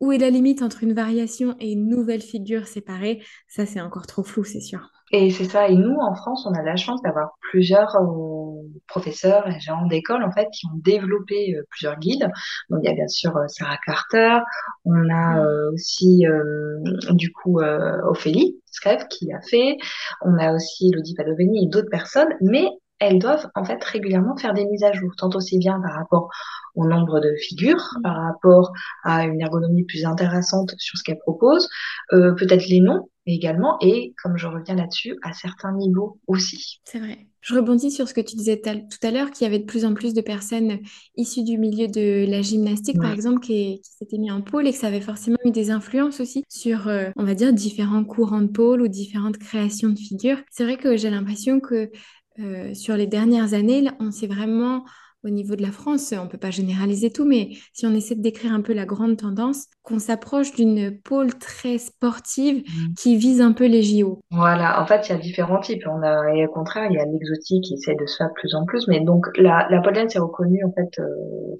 Où 0.00 0.10
est 0.10 0.18
la 0.18 0.30
limite 0.30 0.62
entre 0.62 0.82
une 0.82 0.94
variation 0.94 1.54
et 1.60 1.70
une 1.72 1.88
nouvelle 1.88 2.22
figure 2.22 2.66
séparée? 2.66 3.22
Ça, 3.46 3.66
c'est 3.66 3.80
encore 3.80 4.06
trop 4.06 4.24
flou, 4.24 4.42
c'est 4.42 4.60
sûr. 4.60 4.90
Et 5.12 5.30
c'est 5.30 5.44
ça. 5.44 5.68
Et 5.68 5.76
nous, 5.76 5.96
en 5.96 6.14
France, 6.14 6.44
on 6.44 6.54
a 6.54 6.62
la 6.62 6.74
chance 6.74 7.00
d'avoir 7.02 7.32
plusieurs 7.40 7.94
euh, 7.96 8.68
professeurs 8.88 9.46
et 9.48 9.60
gens 9.60 9.86
d'école, 9.86 10.24
en 10.24 10.32
fait, 10.32 10.48
qui 10.50 10.66
ont 10.66 10.76
développé 10.76 11.54
euh, 11.54 11.62
plusieurs 11.70 11.98
guides. 12.00 12.28
Donc, 12.70 12.80
il 12.82 12.88
y 12.88 12.90
a 12.90 12.94
bien 12.94 13.06
sûr 13.06 13.32
Sarah 13.46 13.78
Carter. 13.84 14.38
On 14.84 15.08
a 15.08 15.44
aussi, 15.72 16.24
du 17.10 17.30
coup, 17.30 17.60
Ophélie 17.60 18.56
Screv 18.72 19.06
qui 19.08 19.32
a 19.32 19.40
fait. 19.40 19.76
On 20.22 20.36
a 20.38 20.52
aussi 20.54 20.88
Elodie 20.88 21.14
Padoveni 21.14 21.64
et 21.64 21.68
d'autres 21.68 21.90
personnes. 21.90 22.34
Mais 22.40 22.66
elles 23.02 23.18
doivent 23.18 23.48
en 23.54 23.64
fait 23.64 23.82
régulièrement 23.82 24.36
faire 24.36 24.54
des 24.54 24.64
mises 24.64 24.84
à 24.84 24.92
jour, 24.92 25.10
tant 25.16 25.30
aussi 25.34 25.58
bien 25.58 25.80
par 25.80 25.94
rapport 25.94 26.30
au 26.74 26.86
nombre 26.86 27.20
de 27.20 27.34
figures, 27.34 27.90
par 28.02 28.16
rapport 28.16 28.72
à 29.02 29.24
une 29.24 29.40
ergonomie 29.40 29.84
plus 29.84 30.04
intéressante 30.04 30.74
sur 30.78 30.96
ce 30.96 31.02
qu'elles 31.02 31.18
proposent, 31.18 31.68
euh, 32.12 32.32
peut-être 32.32 32.66
les 32.68 32.80
noms 32.80 33.08
également, 33.26 33.76
et 33.80 34.14
comme 34.22 34.36
je 34.36 34.46
reviens 34.46 34.74
là-dessus, 34.74 35.16
à 35.22 35.32
certains 35.32 35.72
niveaux 35.72 36.18
aussi. 36.26 36.80
C'est 36.84 36.98
vrai. 36.98 37.26
Je 37.40 37.54
rebondis 37.56 37.90
sur 37.90 38.08
ce 38.08 38.14
que 38.14 38.20
tu 38.20 38.36
disais 38.36 38.60
tout 38.60 39.06
à 39.06 39.10
l'heure, 39.10 39.32
qu'il 39.32 39.44
y 39.44 39.48
avait 39.48 39.58
de 39.58 39.64
plus 39.64 39.84
en 39.84 39.94
plus 39.94 40.14
de 40.14 40.20
personnes 40.20 40.78
issues 41.16 41.42
du 41.42 41.58
milieu 41.58 41.88
de 41.88 42.24
la 42.30 42.40
gymnastique, 42.40 43.00
par 43.00 43.12
exemple, 43.12 43.40
qui, 43.40 43.80
s'étaient 43.82 44.18
mis 44.18 44.30
en 44.30 44.42
pôle 44.42 44.68
et 44.68 44.70
que 44.70 44.78
ça 44.78 44.86
avait 44.86 45.00
forcément 45.00 45.38
eu 45.44 45.50
des 45.50 45.72
influences 45.72 46.20
aussi 46.20 46.44
sur, 46.48 46.86
euh, 46.86 47.10
on 47.16 47.24
va 47.24 47.34
dire, 47.34 47.52
différents 47.52 48.04
courants 48.04 48.42
de 48.42 48.46
pôle 48.46 48.80
ou 48.80 48.86
différentes 48.86 49.38
créations 49.38 49.88
de 49.88 49.98
figures. 49.98 50.38
C'est 50.52 50.62
vrai 50.62 50.76
que 50.76 50.96
j'ai 50.96 51.10
l'impression 51.10 51.58
que 51.58 51.90
sur 52.74 52.96
les 52.96 53.06
dernières 53.06 53.54
années, 53.54 53.88
on 54.00 54.10
s'est 54.10 54.26
vraiment 54.26 54.84
au 55.24 55.30
niveau 55.30 55.54
de 55.54 55.62
la 55.62 55.70
France, 55.70 56.12
on 56.18 56.24
ne 56.24 56.28
peut 56.28 56.38
pas 56.38 56.50
généraliser 56.50 57.10
tout, 57.10 57.24
mais 57.24 57.50
si 57.72 57.86
on 57.86 57.94
essaie 57.94 58.14
de 58.14 58.22
décrire 58.22 58.52
un 58.52 58.60
peu 58.60 58.72
la 58.72 58.86
grande 58.86 59.16
tendance, 59.16 59.66
qu'on 59.82 59.98
s'approche 59.98 60.54
d'une 60.54 61.00
pôle 61.00 61.34
très 61.34 61.78
sportive 61.78 62.58
mm. 62.58 62.94
qui 62.96 63.16
vise 63.16 63.40
un 63.40 63.52
peu 63.52 63.66
les 63.66 63.82
JO. 63.82 64.20
Voilà, 64.30 64.80
en 64.80 64.86
fait, 64.86 65.08
il 65.08 65.12
y 65.12 65.14
a 65.14 65.18
différents 65.18 65.60
types. 65.60 65.82
On 65.86 66.02
a, 66.02 66.34
et 66.34 66.46
au 66.46 66.50
contraire, 66.50 66.88
il 66.90 66.94
y 66.94 66.98
a 66.98 67.04
l'exotique 67.04 67.64
qui 67.64 67.74
essaie 67.74 67.94
de 67.94 68.06
se 68.06 68.16
faire 68.16 68.28
de 68.28 68.34
plus 68.34 68.54
en 68.54 68.64
plus. 68.64 68.86
Mais 68.88 69.00
donc, 69.00 69.26
la, 69.36 69.66
la 69.70 69.80
pole 69.80 69.94
dance 69.94 70.14
est 70.14 70.20
reconnue, 70.20 70.64
en 70.64 70.72
fait, 70.72 71.00
euh, 71.00 71.06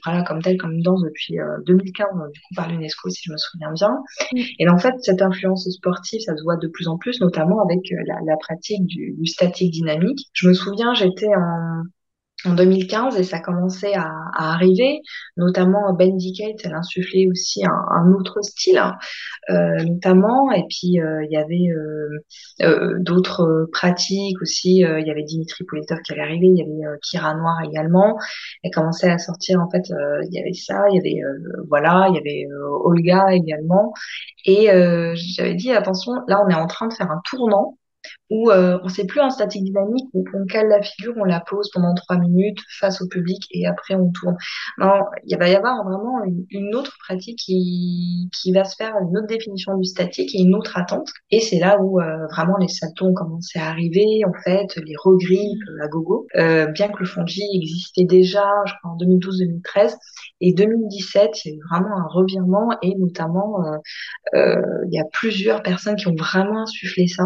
voilà, 0.04 0.22
comme 0.22 0.42
telle, 0.42 0.56
comme 0.56 0.72
une 0.72 0.82
danse 0.82 1.02
depuis 1.02 1.36
2015, 1.66 2.06
euh, 2.06 2.30
du 2.32 2.40
coup, 2.40 2.54
par 2.54 2.68
l'UNESCO, 2.68 3.10
si 3.10 3.22
je 3.24 3.32
me 3.32 3.36
souviens 3.36 3.72
bien. 3.72 3.96
Mm. 4.32 4.40
Et 4.58 4.68
en 4.68 4.78
fait, 4.78 4.94
cette 5.00 5.22
influence 5.22 5.68
sportive, 5.68 6.20
ça 6.20 6.36
se 6.36 6.42
voit 6.42 6.56
de 6.56 6.68
plus 6.68 6.88
en 6.88 6.98
plus, 6.98 7.20
notamment 7.20 7.60
avec 7.62 7.80
euh, 7.92 7.96
la, 8.06 8.16
la 8.26 8.36
pratique 8.36 8.86
du, 8.86 9.14
du 9.18 9.26
statique 9.26 9.72
dynamique. 9.72 10.28
Je 10.32 10.48
me 10.48 10.54
souviens, 10.54 10.94
j'étais 10.94 11.28
en, 11.34 11.82
en 12.44 12.54
2015 12.54 13.18
et 13.18 13.22
ça 13.22 13.40
commençait 13.40 13.94
à, 13.94 14.10
à 14.34 14.54
arriver, 14.54 15.00
notamment 15.36 15.92
Ben 15.92 16.16
Kate, 16.36 16.60
elle 16.64 16.74
insufflait 16.74 17.26
aussi 17.30 17.64
un, 17.64 17.84
un 17.90 18.12
autre 18.12 18.42
style, 18.42 18.78
hein, 18.78 18.96
euh, 19.50 19.84
notamment, 19.84 20.50
et 20.52 20.64
puis 20.68 21.00
euh, 21.00 21.24
il 21.24 21.32
y 21.32 21.36
avait 21.36 21.68
euh, 21.70 22.24
euh 22.62 22.98
d'autres 22.98 23.68
pratiques 23.72 24.40
aussi, 24.42 24.84
euh, 24.84 25.00
il 25.00 25.06
y 25.06 25.10
avait 25.10 25.22
Dimitri 25.22 25.64
Politov 25.64 26.00
qui 26.00 26.12
allait 26.12 26.22
arriver, 26.22 26.46
il 26.46 26.56
y 26.56 26.62
avait 26.62 26.98
Kira 27.02 27.34
Noir 27.34 27.58
également, 27.64 28.18
elle 28.62 28.70
commençait 28.72 29.10
à 29.10 29.18
sortir 29.18 29.60
en 29.60 29.70
fait, 29.70 29.88
il 29.88 30.34
y 30.34 30.40
avait 30.40 30.52
ça, 30.52 30.84
il 30.90 30.96
y 30.96 30.98
avait 30.98 31.20
voilà, 31.68 32.06
il 32.08 32.14
y 32.16 32.18
avait 32.18 32.46
Olga 32.84 33.32
également, 33.32 33.92
et 34.44 34.66
j'avais 35.14 35.54
dit 35.54 35.72
attention, 35.72 36.12
là 36.28 36.42
on 36.44 36.48
est 36.48 36.54
en 36.54 36.66
train 36.66 36.88
de 36.88 36.92
faire 36.94 37.10
un 37.10 37.20
tournant 37.30 37.78
où 38.32 38.50
euh, 38.50 38.78
on 38.82 38.88
sait 38.88 39.04
plus 39.04 39.20
un 39.20 39.28
statique 39.28 39.62
dynamique 39.62 40.06
où 40.14 40.24
on 40.32 40.46
cale 40.46 40.68
la 40.68 40.80
figure, 40.80 41.12
on 41.18 41.24
la 41.24 41.40
pose 41.40 41.70
pendant 41.70 41.94
trois 41.94 42.16
minutes 42.16 42.60
face 42.80 43.02
au 43.02 43.06
public 43.06 43.46
et 43.50 43.66
après 43.66 43.94
on 43.94 44.10
tourne. 44.10 44.36
Non, 44.78 45.02
il 45.26 45.36
va 45.36 45.50
y 45.50 45.54
avoir 45.54 45.84
vraiment 45.84 46.22
une, 46.50 46.74
autre 46.74 46.96
pratique 47.06 47.38
qui, 47.38 48.30
qui 48.32 48.52
va 48.52 48.64
se 48.64 48.74
faire, 48.74 48.94
une 49.02 49.18
autre 49.18 49.26
définition 49.26 49.76
du 49.76 49.84
statique 49.84 50.34
et 50.34 50.40
une 50.40 50.54
autre 50.54 50.78
attente. 50.78 51.08
Et 51.30 51.40
c'est 51.40 51.58
là 51.58 51.78
où 51.78 52.00
euh, 52.00 52.26
vraiment 52.30 52.56
les 52.58 52.68
saltons 52.68 53.08
ont 53.08 53.14
commencé 53.14 53.58
à 53.58 53.68
arriver, 53.68 54.22
en 54.26 54.32
fait, 54.42 54.74
les 54.76 54.94
regrippes 55.04 55.68
à 55.82 55.88
gogo, 55.88 56.26
euh, 56.36 56.66
bien 56.68 56.88
que 56.88 57.00
le 57.00 57.04
fonji 57.04 57.42
existait 57.54 58.04
déjà, 58.04 58.44
je 58.64 58.72
crois, 58.80 58.92
en 58.92 58.96
2012-2013. 58.96 59.94
Et 60.40 60.52
2017, 60.54 61.44
il 61.44 61.48
y 61.48 61.54
a 61.54 61.56
eu 61.56 61.60
vraiment 61.70 61.96
un 61.96 62.08
revirement 62.08 62.76
et 62.82 62.94
notamment, 62.96 63.64
euh, 63.64 63.78
euh, 64.34 64.60
il 64.88 64.94
y 64.94 64.98
a 64.98 65.04
plusieurs 65.12 65.62
personnes 65.62 65.94
qui 65.94 66.08
ont 66.08 66.16
vraiment 66.16 66.62
insufflé 66.62 67.06
ça. 67.06 67.24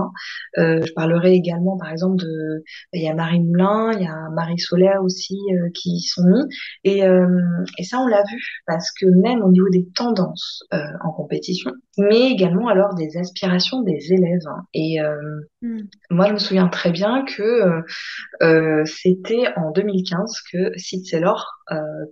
Euh, 0.58 0.82
parlerai 0.96 1.34
également, 1.34 1.76
par 1.76 1.90
exemple, 1.92 2.16
de, 2.16 2.64
il 2.92 3.02
y 3.02 3.08
a 3.08 3.14
Marie 3.14 3.40
Moulin, 3.40 3.92
il 3.92 4.02
y 4.02 4.06
a 4.06 4.28
Marie 4.34 4.58
Solaire 4.58 5.02
aussi 5.04 5.38
euh, 5.52 5.68
qui 5.74 6.00
sont 6.00 6.22
mis. 6.24 6.42
Et, 6.84 7.06
euh, 7.06 7.28
et 7.78 7.84
ça, 7.84 8.00
on 8.00 8.06
l'a 8.06 8.22
vu 8.22 8.42
parce 8.66 8.90
que 8.90 9.06
même 9.06 9.42
au 9.42 9.50
niveau 9.50 9.68
des 9.68 9.86
tendances 9.94 10.64
euh, 10.72 10.78
en 11.04 11.12
compétition, 11.12 11.70
mais 11.98 12.30
également 12.30 12.68
alors 12.68 12.94
des 12.94 13.16
aspirations 13.18 13.82
des 13.82 14.12
élèves. 14.12 14.46
Hein. 14.46 14.64
Et 14.74 14.98
hmm. 15.62 15.82
moi, 16.10 16.26
je 16.28 16.32
me 16.32 16.38
souviens 16.38 16.68
très 16.68 16.90
bien 16.90 17.24
que 17.24 17.82
c'était 18.86 19.46
en 19.56 19.70
2015 19.72 20.32
que 20.52 20.72
Sid 20.76 21.04
Saylor, 21.04 21.44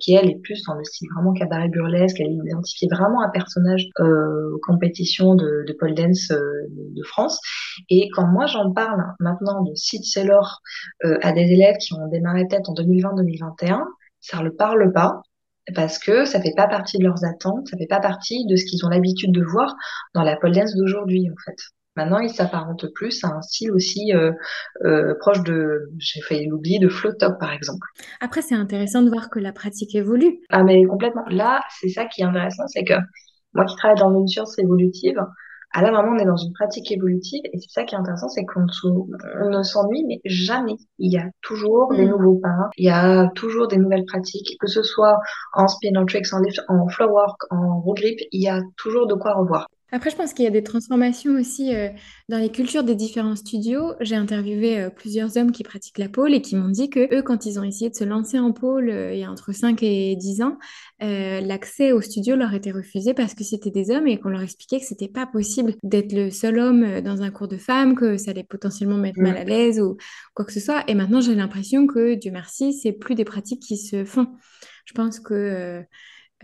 qui 0.00 0.14
elle 0.14 0.28
est 0.30 0.40
plus 0.42 0.62
dans 0.66 0.74
le 0.74 0.84
style 0.84 1.08
vraiment 1.14 1.32
cabaret 1.32 1.68
burlesque, 1.68 2.20
elle 2.20 2.32
identifiait 2.32 2.88
vraiment 2.90 3.22
un 3.22 3.30
personnage 3.30 3.86
aux 3.98 4.58
compétitions 4.62 5.34
de, 5.34 5.64
de 5.66 5.72
pole 5.78 5.94
dance 5.94 6.28
de 6.30 7.02
France. 7.04 7.40
Et 7.88 8.08
quand 8.14 8.26
moi 8.26 8.46
j'en 8.46 8.73
parle 8.74 9.02
maintenant 9.20 9.62
de 9.62 9.74
Sid 9.74 10.04
Saylor 10.04 10.60
euh, 11.04 11.18
à 11.22 11.32
des 11.32 11.52
élèves 11.52 11.76
qui 11.76 11.94
ont 11.94 12.08
démarré 12.08 12.46
peut-être 12.46 12.68
en 12.68 12.74
2020-2021, 12.74 13.84
ça 14.20 14.38
ne 14.38 14.44
le 14.44 14.54
parle 14.54 14.92
pas 14.92 15.22
parce 15.74 15.98
que 15.98 16.24
ça 16.24 16.40
fait 16.40 16.52
pas 16.56 16.68
partie 16.68 16.98
de 16.98 17.04
leurs 17.04 17.24
attentes, 17.24 17.68
ça 17.68 17.78
fait 17.78 17.86
pas 17.86 18.00
partie 18.00 18.44
de 18.46 18.56
ce 18.56 18.64
qu'ils 18.64 18.84
ont 18.84 18.88
l'habitude 18.88 19.32
de 19.32 19.42
voir 19.42 19.74
dans 20.14 20.22
la 20.22 20.36
pole 20.36 20.52
dance 20.52 20.74
d'aujourd'hui 20.74 21.30
en 21.30 21.36
fait. 21.44 21.56
Maintenant, 21.96 22.18
ils 22.18 22.30
s'apparentent 22.30 22.92
plus 22.94 23.22
à 23.22 23.28
un 23.28 23.40
style 23.40 23.70
aussi 23.70 24.12
euh, 24.12 24.32
euh, 24.84 25.14
proche 25.20 25.42
de, 25.44 25.92
j'ai 25.98 26.20
failli 26.22 26.46
l'oublier, 26.46 26.80
de 26.80 26.88
flow 26.88 27.12
top 27.12 27.38
par 27.38 27.52
exemple. 27.52 27.86
Après, 28.20 28.42
c'est 28.42 28.56
intéressant 28.56 29.02
de 29.02 29.10
voir 29.10 29.30
que 29.30 29.38
la 29.38 29.52
pratique 29.52 29.94
évolue. 29.94 30.40
Ah 30.50 30.64
mais 30.64 30.84
complètement. 30.86 31.24
Là, 31.28 31.62
c'est 31.80 31.88
ça 31.88 32.06
qui 32.06 32.22
est 32.22 32.24
intéressant, 32.24 32.66
c'est 32.66 32.84
que 32.84 32.94
moi 33.54 33.64
qui 33.64 33.76
travaille 33.76 33.98
dans 33.98 34.12
une 34.18 34.26
science 34.26 34.58
évolutive, 34.58 35.20
à 35.74 35.82
la 35.82 35.90
moment, 35.90 36.12
on 36.16 36.18
est 36.18 36.24
dans 36.24 36.36
une 36.36 36.52
pratique 36.52 36.90
évolutive 36.92 37.42
et 37.52 37.58
c'est 37.58 37.70
ça 37.70 37.82
qui 37.82 37.96
est 37.96 37.98
intéressant, 37.98 38.28
c'est 38.28 38.44
qu'on 38.44 38.60
ne 38.60 39.62
s'ennuie, 39.62 40.04
mais 40.06 40.20
jamais. 40.24 40.76
Il 40.98 41.12
y 41.12 41.18
a 41.18 41.28
toujours 41.42 41.92
des 41.92 42.06
mm. 42.06 42.10
nouveaux 42.10 42.36
pas, 42.36 42.70
il 42.76 42.86
y 42.86 42.90
a 42.90 43.28
toujours 43.34 43.66
des 43.66 43.76
nouvelles 43.76 44.04
pratiques, 44.04 44.56
que 44.60 44.68
ce 44.68 44.84
soit 44.84 45.18
en 45.52 45.66
spin, 45.66 45.96
en 45.96 46.06
tricks, 46.06 46.32
en 46.32 46.38
lift, 46.38 46.60
en 46.68 46.86
flow 46.86 47.10
work, 47.10 47.40
en 47.50 47.80
road 47.80 47.96
grip, 47.96 48.20
il 48.30 48.42
y 48.42 48.48
a 48.48 48.60
toujours 48.76 49.08
de 49.08 49.14
quoi 49.14 49.34
revoir. 49.34 49.66
Après, 49.94 50.10
je 50.10 50.16
pense 50.16 50.34
qu'il 50.34 50.44
y 50.44 50.48
a 50.48 50.50
des 50.50 50.64
transformations 50.64 51.38
aussi 51.38 51.72
euh, 51.72 51.88
dans 52.28 52.38
les 52.38 52.50
cultures 52.50 52.82
des 52.82 52.96
différents 52.96 53.36
studios. 53.36 53.92
J'ai 54.00 54.16
interviewé 54.16 54.80
euh, 54.80 54.90
plusieurs 54.90 55.36
hommes 55.36 55.52
qui 55.52 55.62
pratiquent 55.62 55.98
la 55.98 56.08
pole 56.08 56.34
et 56.34 56.42
qui 56.42 56.56
m'ont 56.56 56.68
dit 56.68 56.90
que 56.90 57.16
eux, 57.16 57.22
quand 57.22 57.46
ils 57.46 57.60
ont 57.60 57.62
essayé 57.62 57.90
de 57.90 57.94
se 57.94 58.02
lancer 58.02 58.40
en 58.40 58.50
pole 58.50 58.90
euh, 58.90 59.14
il 59.14 59.20
y 59.20 59.22
a 59.22 59.30
entre 59.30 59.52
5 59.52 59.80
et 59.84 60.16
10 60.16 60.42
ans, 60.42 60.58
l'accès 60.98 61.92
au 61.92 62.00
studio 62.00 62.34
leur 62.34 62.54
était 62.54 62.72
refusé 62.72 63.14
parce 63.14 63.34
que 63.34 63.44
c'était 63.44 63.70
des 63.70 63.92
hommes 63.92 64.08
et 64.08 64.18
qu'on 64.18 64.30
leur 64.30 64.40
expliquait 64.40 64.80
que 64.80 64.86
c'était 64.86 65.06
pas 65.06 65.26
possible 65.26 65.76
d'être 65.84 66.12
le 66.12 66.30
seul 66.30 66.58
homme 66.58 67.00
dans 67.00 67.22
un 67.22 67.30
cours 67.30 67.46
de 67.46 67.56
femmes, 67.56 67.94
que 67.94 68.16
ça 68.16 68.32
allait 68.32 68.42
potentiellement 68.42 68.96
mettre 68.96 69.20
mal 69.20 69.36
à 69.36 69.44
l'aise 69.44 69.80
ou 69.80 69.96
quoi 70.34 70.44
que 70.44 70.52
ce 70.52 70.60
soit. 70.60 70.82
Et 70.88 70.94
maintenant, 70.94 71.20
j'ai 71.20 71.36
l'impression 71.36 71.86
que, 71.86 72.14
Dieu 72.14 72.32
merci, 72.32 72.72
c'est 72.72 72.92
plus 72.92 73.14
des 73.14 73.24
pratiques 73.24 73.60
qui 73.60 73.76
se 73.76 74.04
font. 74.04 74.26
Je 74.86 74.92
pense 74.92 75.20
que 75.20 75.84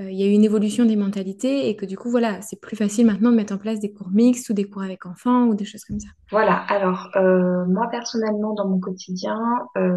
il 0.08 0.18
y 0.18 0.22
a 0.22 0.26
eu 0.26 0.30
une 0.30 0.44
évolution 0.44 0.84
des 0.84 0.96
mentalités 0.96 1.68
et 1.68 1.76
que 1.76 1.84
du 1.84 1.96
coup, 1.96 2.10
voilà, 2.10 2.40
c'est 2.40 2.60
plus 2.60 2.76
facile 2.76 3.06
maintenant 3.06 3.30
de 3.30 3.36
mettre 3.36 3.52
en 3.52 3.58
place 3.58 3.80
des 3.80 3.92
cours 3.92 4.10
mixtes 4.10 4.48
ou 4.50 4.52
des 4.52 4.64
cours 4.64 4.82
avec 4.82 5.06
enfants 5.06 5.46
ou 5.46 5.54
des 5.54 5.64
choses 5.64 5.84
comme 5.84 6.00
ça. 6.00 6.08
Voilà, 6.30 6.54
alors 6.68 7.10
euh, 7.16 7.64
moi 7.66 7.88
personnellement, 7.90 8.54
dans 8.54 8.68
mon 8.68 8.80
quotidien, 8.80 9.38
euh, 9.76 9.92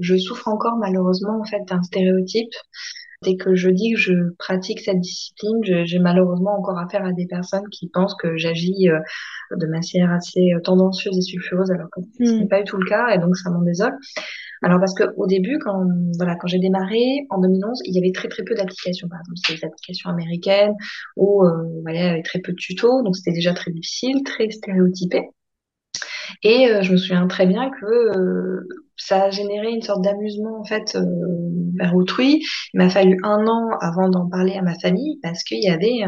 je 0.00 0.16
souffre 0.16 0.48
encore 0.48 0.76
malheureusement 0.76 1.40
en 1.40 1.44
fait 1.44 1.62
d'un 1.68 1.82
stéréotype. 1.82 2.52
Dès 3.22 3.36
que 3.36 3.54
je 3.54 3.70
dis 3.70 3.94
que 3.94 3.98
je 3.98 4.12
pratique 4.38 4.80
cette 4.80 5.00
discipline, 5.00 5.58
j'ai 5.62 5.98
malheureusement 5.98 6.58
encore 6.58 6.78
affaire 6.78 7.04
à 7.04 7.12
des 7.12 7.26
personnes 7.26 7.66
qui 7.70 7.88
pensent 7.88 8.14
que 8.14 8.36
j'agis 8.36 8.88
de 9.56 9.66
manière 9.66 10.12
assez 10.12 10.52
tendancieuse 10.62 11.16
et 11.16 11.22
sulfureuse 11.22 11.70
alors 11.70 11.88
que 11.90 12.02
ce 12.18 12.30
hmm. 12.30 12.40
n'est 12.40 12.48
pas 12.48 12.58
du 12.58 12.64
tout 12.64 12.76
le 12.76 12.86
cas 12.86 13.08
et 13.14 13.18
donc 13.18 13.34
ça 13.36 13.48
m'en 13.50 13.62
désole. 13.62 13.94
Alors 14.66 14.80
parce 14.80 14.94
que 14.94 15.04
au 15.16 15.28
début, 15.28 15.60
quand 15.60 15.86
voilà, 16.16 16.34
quand 16.34 16.48
j'ai 16.48 16.58
démarré 16.58 17.24
en 17.30 17.38
2011, 17.40 17.82
il 17.84 17.94
y 17.94 17.98
avait 17.98 18.10
très 18.10 18.26
très 18.26 18.42
peu 18.42 18.56
d'applications. 18.56 19.08
Par 19.08 19.20
exemple, 19.20 19.38
c'était 19.38 19.60
des 19.60 19.64
applications 19.64 20.10
américaines 20.10 20.74
où 21.14 21.44
euh, 21.44 21.52
voilà, 21.82 22.00
il 22.00 22.04
y 22.04 22.08
avait 22.08 22.22
très 22.24 22.40
peu 22.40 22.50
de 22.50 22.56
tutos, 22.56 23.04
donc 23.04 23.14
c'était 23.14 23.30
déjà 23.30 23.54
très 23.54 23.70
difficile, 23.70 24.24
très 24.24 24.50
stéréotypé. 24.50 25.22
Et 26.42 26.68
euh, 26.68 26.82
je 26.82 26.90
me 26.90 26.96
souviens 26.96 27.28
très 27.28 27.46
bien 27.46 27.70
que 27.70 27.86
euh, 27.86 28.66
ça 28.96 29.24
a 29.24 29.30
généré 29.30 29.70
une 29.70 29.82
sorte 29.82 30.02
d'amusement 30.02 30.60
en 30.60 30.64
fait 30.64 30.96
euh, 30.96 31.04
vers 31.78 31.94
autrui. 31.94 32.42
Il 32.74 32.78
m'a 32.78 32.88
fallu 32.88 33.18
un 33.22 33.46
an 33.46 33.68
avant 33.80 34.08
d'en 34.08 34.28
parler 34.28 34.54
à 34.54 34.62
ma 34.62 34.78
famille 34.78 35.18
parce 35.22 35.42
qu'il 35.42 35.62
y 35.62 35.68
avait 35.68 36.04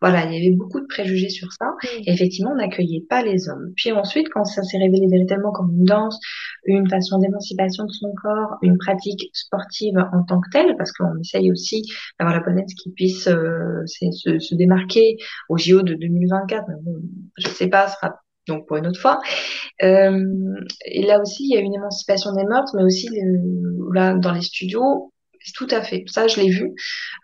voilà, 0.00 0.24
il 0.26 0.34
y 0.34 0.46
avait 0.46 0.56
beaucoup 0.56 0.80
de 0.80 0.86
préjugés 0.86 1.28
sur 1.28 1.48
ça. 1.52 1.66
Et 2.06 2.12
effectivement, 2.12 2.52
on 2.52 2.56
n'accueillait 2.56 3.04
pas 3.08 3.22
les 3.22 3.48
hommes. 3.48 3.72
Puis 3.76 3.92
ensuite, 3.92 4.28
quand 4.28 4.44
ça 4.44 4.62
s'est 4.62 4.78
révélé 4.78 5.06
véritablement 5.10 5.52
comme 5.52 5.70
une 5.72 5.84
danse, 5.84 6.18
une 6.64 6.88
façon 6.88 7.18
d'émancipation 7.18 7.84
de 7.84 7.92
son 7.92 8.12
corps, 8.22 8.56
une 8.62 8.78
pratique 8.78 9.30
sportive 9.32 9.96
en 10.12 10.22
tant 10.24 10.40
que 10.40 10.48
telle, 10.52 10.76
parce 10.76 10.92
qu'on 10.92 11.18
essaye 11.20 11.50
aussi 11.50 11.82
d'avoir 12.18 12.36
la 12.36 12.42
planète 12.42 12.68
qui 12.82 12.90
puisse 12.92 13.24
se, 13.24 13.82
se, 13.86 14.54
démarquer 14.54 15.16
au 15.48 15.56
JO 15.56 15.82
de 15.82 15.94
2024. 15.94 16.64
Mais 16.68 16.74
bon, 16.82 16.96
je 17.38 17.48
sais 17.48 17.68
pas, 17.68 17.88
ce 17.88 17.94
sera 17.94 18.16
donc 18.46 18.66
pour 18.66 18.76
une 18.76 18.86
autre 18.86 19.00
fois. 19.00 19.18
Euh, 19.82 20.24
et 20.86 21.04
là 21.04 21.20
aussi, 21.20 21.44
il 21.44 21.54
y 21.54 21.56
a 21.56 21.60
une 21.60 21.74
émancipation 21.74 22.32
des 22.32 22.44
meurtres, 22.44 22.72
mais 22.76 22.84
aussi 22.84 23.08
là, 23.92 24.14
dans 24.14 24.32
les 24.32 24.42
studios, 24.42 25.12
tout 25.54 25.68
à 25.70 25.82
fait. 25.82 26.04
Ça, 26.06 26.26
je 26.26 26.40
l'ai 26.40 26.50
vu. 26.50 26.74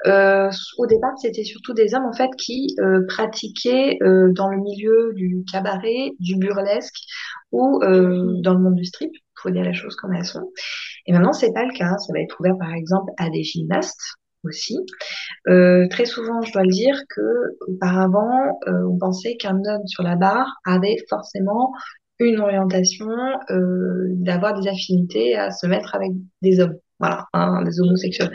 Euh, 0.07 0.51
au 0.79 0.87
départ, 0.87 1.13
c'était 1.19 1.45
surtout 1.45 1.75
des 1.75 1.95
hommes 1.95 2.07
en 2.07 2.13
fait 2.13 2.31
qui 2.39 2.75
euh, 2.81 3.05
pratiquaient 3.09 3.99
euh, 4.03 4.33
dans 4.33 4.49
le 4.49 4.59
milieu 4.59 5.13
du 5.15 5.45
cabaret, 5.51 6.13
du 6.21 6.37
burlesque 6.37 6.95
ou 7.51 7.83
euh, 7.83 8.41
dans 8.43 8.55
le 8.55 8.61
monde 8.61 8.77
du 8.77 8.85
strip. 8.85 9.11
Faut 9.41 9.51
dire 9.51 9.65
les 9.65 9.75
choses 9.75 9.97
comme 9.97 10.13
elles 10.15 10.25
sont. 10.25 10.53
Et 11.07 11.13
maintenant, 11.13 11.33
c'est 11.33 11.53
pas 11.53 11.65
le 11.65 11.73
cas. 11.77 11.97
Ça 11.99 12.13
va 12.13 12.21
être 12.21 12.37
ouvert 12.39 12.57
par 12.59 12.73
exemple 12.73 13.11
à 13.19 13.29
des 13.29 13.43
gymnastes 13.43 14.15
aussi. 14.45 14.79
Euh, 15.49 15.87
très 15.89 16.05
souvent, 16.05 16.43
je 16.43 16.53
dois 16.53 16.63
le 16.63 16.71
dire, 16.71 16.97
que 17.09 17.21
auparavant, 17.69 18.59
euh, 18.69 18.89
on 18.89 18.99
pensait 18.99 19.37
qu'un 19.37 19.57
homme 19.57 19.87
sur 19.87 20.03
la 20.03 20.17
barre 20.17 20.49
avait 20.65 20.97
forcément 21.09 21.73
une 22.19 22.41
orientation, 22.41 23.09
euh, 23.51 24.07
d'avoir 24.11 24.61
des 24.61 24.69
affinités 24.69 25.37
à 25.37 25.51
se 25.51 25.67
mettre 25.67 25.95
avec 25.95 26.13
des 26.41 26.61
hommes, 26.61 26.77
voilà, 27.01 27.27
hein, 27.33 27.63
des 27.65 27.81
homosexuels. 27.81 28.33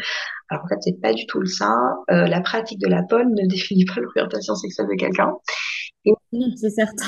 Alors 0.49 0.65
en 0.65 0.67
fait, 0.67 0.77
c'est 0.81 1.01
pas 1.01 1.13
du 1.13 1.25
tout 1.25 1.39
le 1.39 1.45
ça. 1.45 1.73
Euh, 2.11 2.27
la 2.27 2.41
pratique 2.41 2.79
de 2.79 2.87
la 2.87 3.03
pole 3.03 3.27
ne 3.29 3.47
définit 3.49 3.85
pas 3.85 3.99
l'orientation 3.99 4.55
sexuelle 4.55 4.87
de 4.87 4.95
quelqu'un. 4.95 5.33
Et... 6.05 6.11
C'est 6.55 6.69
certain. 6.69 7.05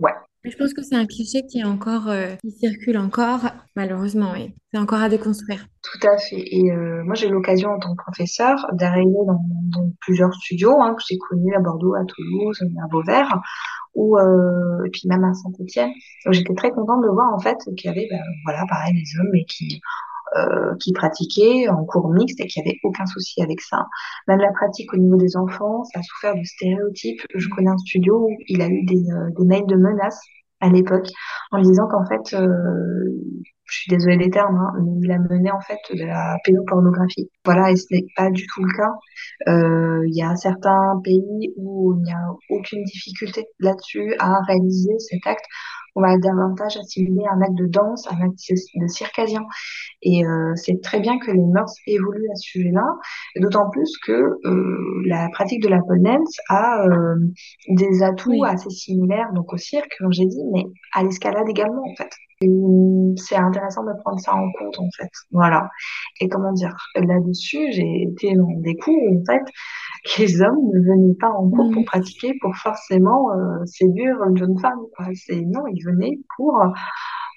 ouais. 0.00 0.12
Je 0.44 0.56
pense 0.56 0.74
que 0.74 0.82
c'est 0.82 0.94
un 0.94 1.06
cliché 1.06 1.42
euh, 1.56 2.36
qui 2.36 2.50
circule 2.50 2.98
encore, 2.98 3.40
malheureusement, 3.76 4.32
oui. 4.34 4.54
C'est 4.70 4.78
encore 4.78 5.00
à 5.00 5.08
déconstruire. 5.08 5.66
Tout 5.82 6.06
à 6.06 6.18
fait. 6.18 6.42
Et 6.54 6.70
euh, 6.70 7.02
moi, 7.04 7.14
j'ai 7.14 7.28
eu 7.28 7.30
l'occasion 7.30 7.70
en 7.70 7.78
tant 7.78 7.94
que 7.94 8.02
professeur 8.02 8.66
d'arriver 8.72 9.10
dans, 9.26 9.90
plusieurs 10.00 10.34
studios 10.34 10.78
hein, 10.82 10.94
que 10.94 11.02
j'ai 11.08 11.16
connus 11.16 11.54
à 11.54 11.60
Bordeaux, 11.60 11.94
à 11.94 12.04
Toulouse, 12.04 12.60
à 12.62 12.88
Beauvert, 12.88 13.40
ou 13.94 14.18
euh, 14.18 14.84
et 14.84 14.90
puis 14.90 15.02
même 15.06 15.24
à 15.24 15.32
Saint-Étienne. 15.32 15.90
J'étais 16.30 16.54
très 16.54 16.70
contente 16.72 17.02
de 17.02 17.08
voir 17.08 17.32
en 17.32 17.38
fait 17.38 17.56
qu'il 17.76 17.88
y 17.88 17.88
avait, 17.88 18.06
ben, 18.10 18.20
voilà, 18.44 18.64
pareil, 18.68 18.92
des 18.92 19.18
hommes, 19.18 19.30
mais 19.32 19.44
qui 19.46 19.80
euh, 20.36 20.74
qui 20.80 20.92
pratiquaient 20.92 21.68
en 21.68 21.84
cours 21.84 22.12
mixte 22.12 22.40
et 22.40 22.46
qui 22.46 22.60
avait 22.60 22.78
aucun 22.82 23.06
souci 23.06 23.40
avec 23.40 23.60
ça. 23.60 23.86
Même 24.26 24.40
la 24.40 24.50
pratique 24.52 24.92
au 24.92 24.96
niveau 24.96 25.16
des 25.16 25.36
enfants, 25.36 25.84
ça 25.84 26.00
a 26.00 26.02
souffert 26.02 26.34
de 26.34 26.42
stéréotypes. 26.42 27.20
Je 27.34 27.48
connais 27.48 27.70
un 27.70 27.78
studio 27.78 28.26
où 28.26 28.30
il 28.48 28.60
a 28.60 28.66
eu 28.66 28.84
des, 28.84 29.10
euh, 29.12 29.44
mails 29.44 29.66
de 29.66 29.76
menaces 29.76 30.20
à 30.60 30.70
l'époque 30.70 31.06
en 31.52 31.60
disant 31.60 31.86
qu'en 31.88 32.04
fait, 32.06 32.34
euh, 32.34 32.48
je 33.66 33.78
suis 33.78 33.90
désolée 33.90 34.16
des 34.16 34.30
termes, 34.30 34.56
hein, 34.56 34.72
il 35.02 35.12
a 35.12 35.18
mené 35.18 35.52
en 35.52 35.60
fait 35.60 35.78
de 35.94 36.04
la 36.04 36.36
pédopornographie. 36.44 37.30
Voilà, 37.44 37.70
et 37.70 37.76
ce 37.76 37.86
n'est 37.92 38.06
pas 38.16 38.30
du 38.30 38.44
tout 38.46 38.64
le 38.64 38.72
cas. 38.76 38.90
Il 40.06 40.16
y 40.16 40.22
a 40.22 40.34
certains 40.36 41.00
pays 41.04 41.52
où 41.56 41.94
il 41.96 42.02
n'y 42.02 42.12
a 42.12 42.26
aucune 42.50 42.82
difficulté 42.84 43.46
là-dessus 43.60 44.14
à 44.18 44.40
réaliser 44.48 44.98
cet 44.98 45.26
acte 45.26 45.44
on 45.94 46.02
va 46.02 46.16
davantage 46.18 46.76
assimiler 46.76 47.24
un 47.30 47.40
acte 47.40 47.54
de 47.54 47.66
danse, 47.66 48.06
un 48.10 48.26
acte 48.26 48.38
de 48.76 48.86
circadien. 48.88 49.42
Et 50.02 50.24
euh, 50.24 50.52
c'est 50.56 50.80
très 50.82 51.00
bien 51.00 51.18
que 51.18 51.30
les 51.30 51.44
mœurs 51.44 51.72
évoluent 51.86 52.30
à 52.30 52.36
ce 52.36 52.50
sujet-là, 52.50 52.86
d'autant 53.36 53.70
plus 53.70 53.96
que 54.04 54.12
euh, 54.12 55.02
la 55.06 55.28
pratique 55.32 55.62
de 55.62 55.68
la 55.68 55.80
pole 55.80 56.02
dance 56.02 56.36
a 56.48 56.84
euh, 56.86 57.16
des 57.68 58.02
atouts 58.02 58.44
assez 58.44 58.70
similaires 58.70 59.32
donc 59.34 59.52
au 59.52 59.56
cirque, 59.56 59.94
comme 59.98 60.12
j'ai 60.12 60.26
dit, 60.26 60.42
mais 60.52 60.64
à 60.92 61.02
l'escalade 61.02 61.48
également 61.48 61.82
en 61.82 61.94
fait. 61.96 62.10
C'est 63.16 63.36
intéressant 63.36 63.84
de 63.84 63.92
prendre 64.00 64.20
ça 64.20 64.34
en 64.34 64.50
compte 64.58 64.78
en 64.78 64.88
fait. 64.96 65.10
Voilà. 65.30 65.68
Et 66.20 66.28
comment 66.28 66.52
dire, 66.52 66.74
là-dessus, 66.94 67.72
j'ai 67.72 68.02
été 68.02 68.34
dans 68.34 68.60
des 68.60 68.76
cours 68.76 69.12
en 69.12 69.24
fait, 69.24 69.44
les 70.18 70.42
hommes 70.42 70.70
ne 70.72 70.80
venaient 70.80 71.16
pas 71.20 71.30
en 71.30 71.48
cours 71.50 71.70
pour 71.70 71.82
mm. 71.82 71.86
pratiquer, 71.86 72.34
pour 72.40 72.54
forcément 72.56 73.32
euh, 73.32 73.64
séduire 73.66 74.16
une 74.28 74.36
jeune 74.36 74.58
femme. 74.58 74.80
C'est 75.14 75.40
non, 75.40 75.66
ils 75.66 75.84
venaient 75.84 76.18
pour 76.36 76.60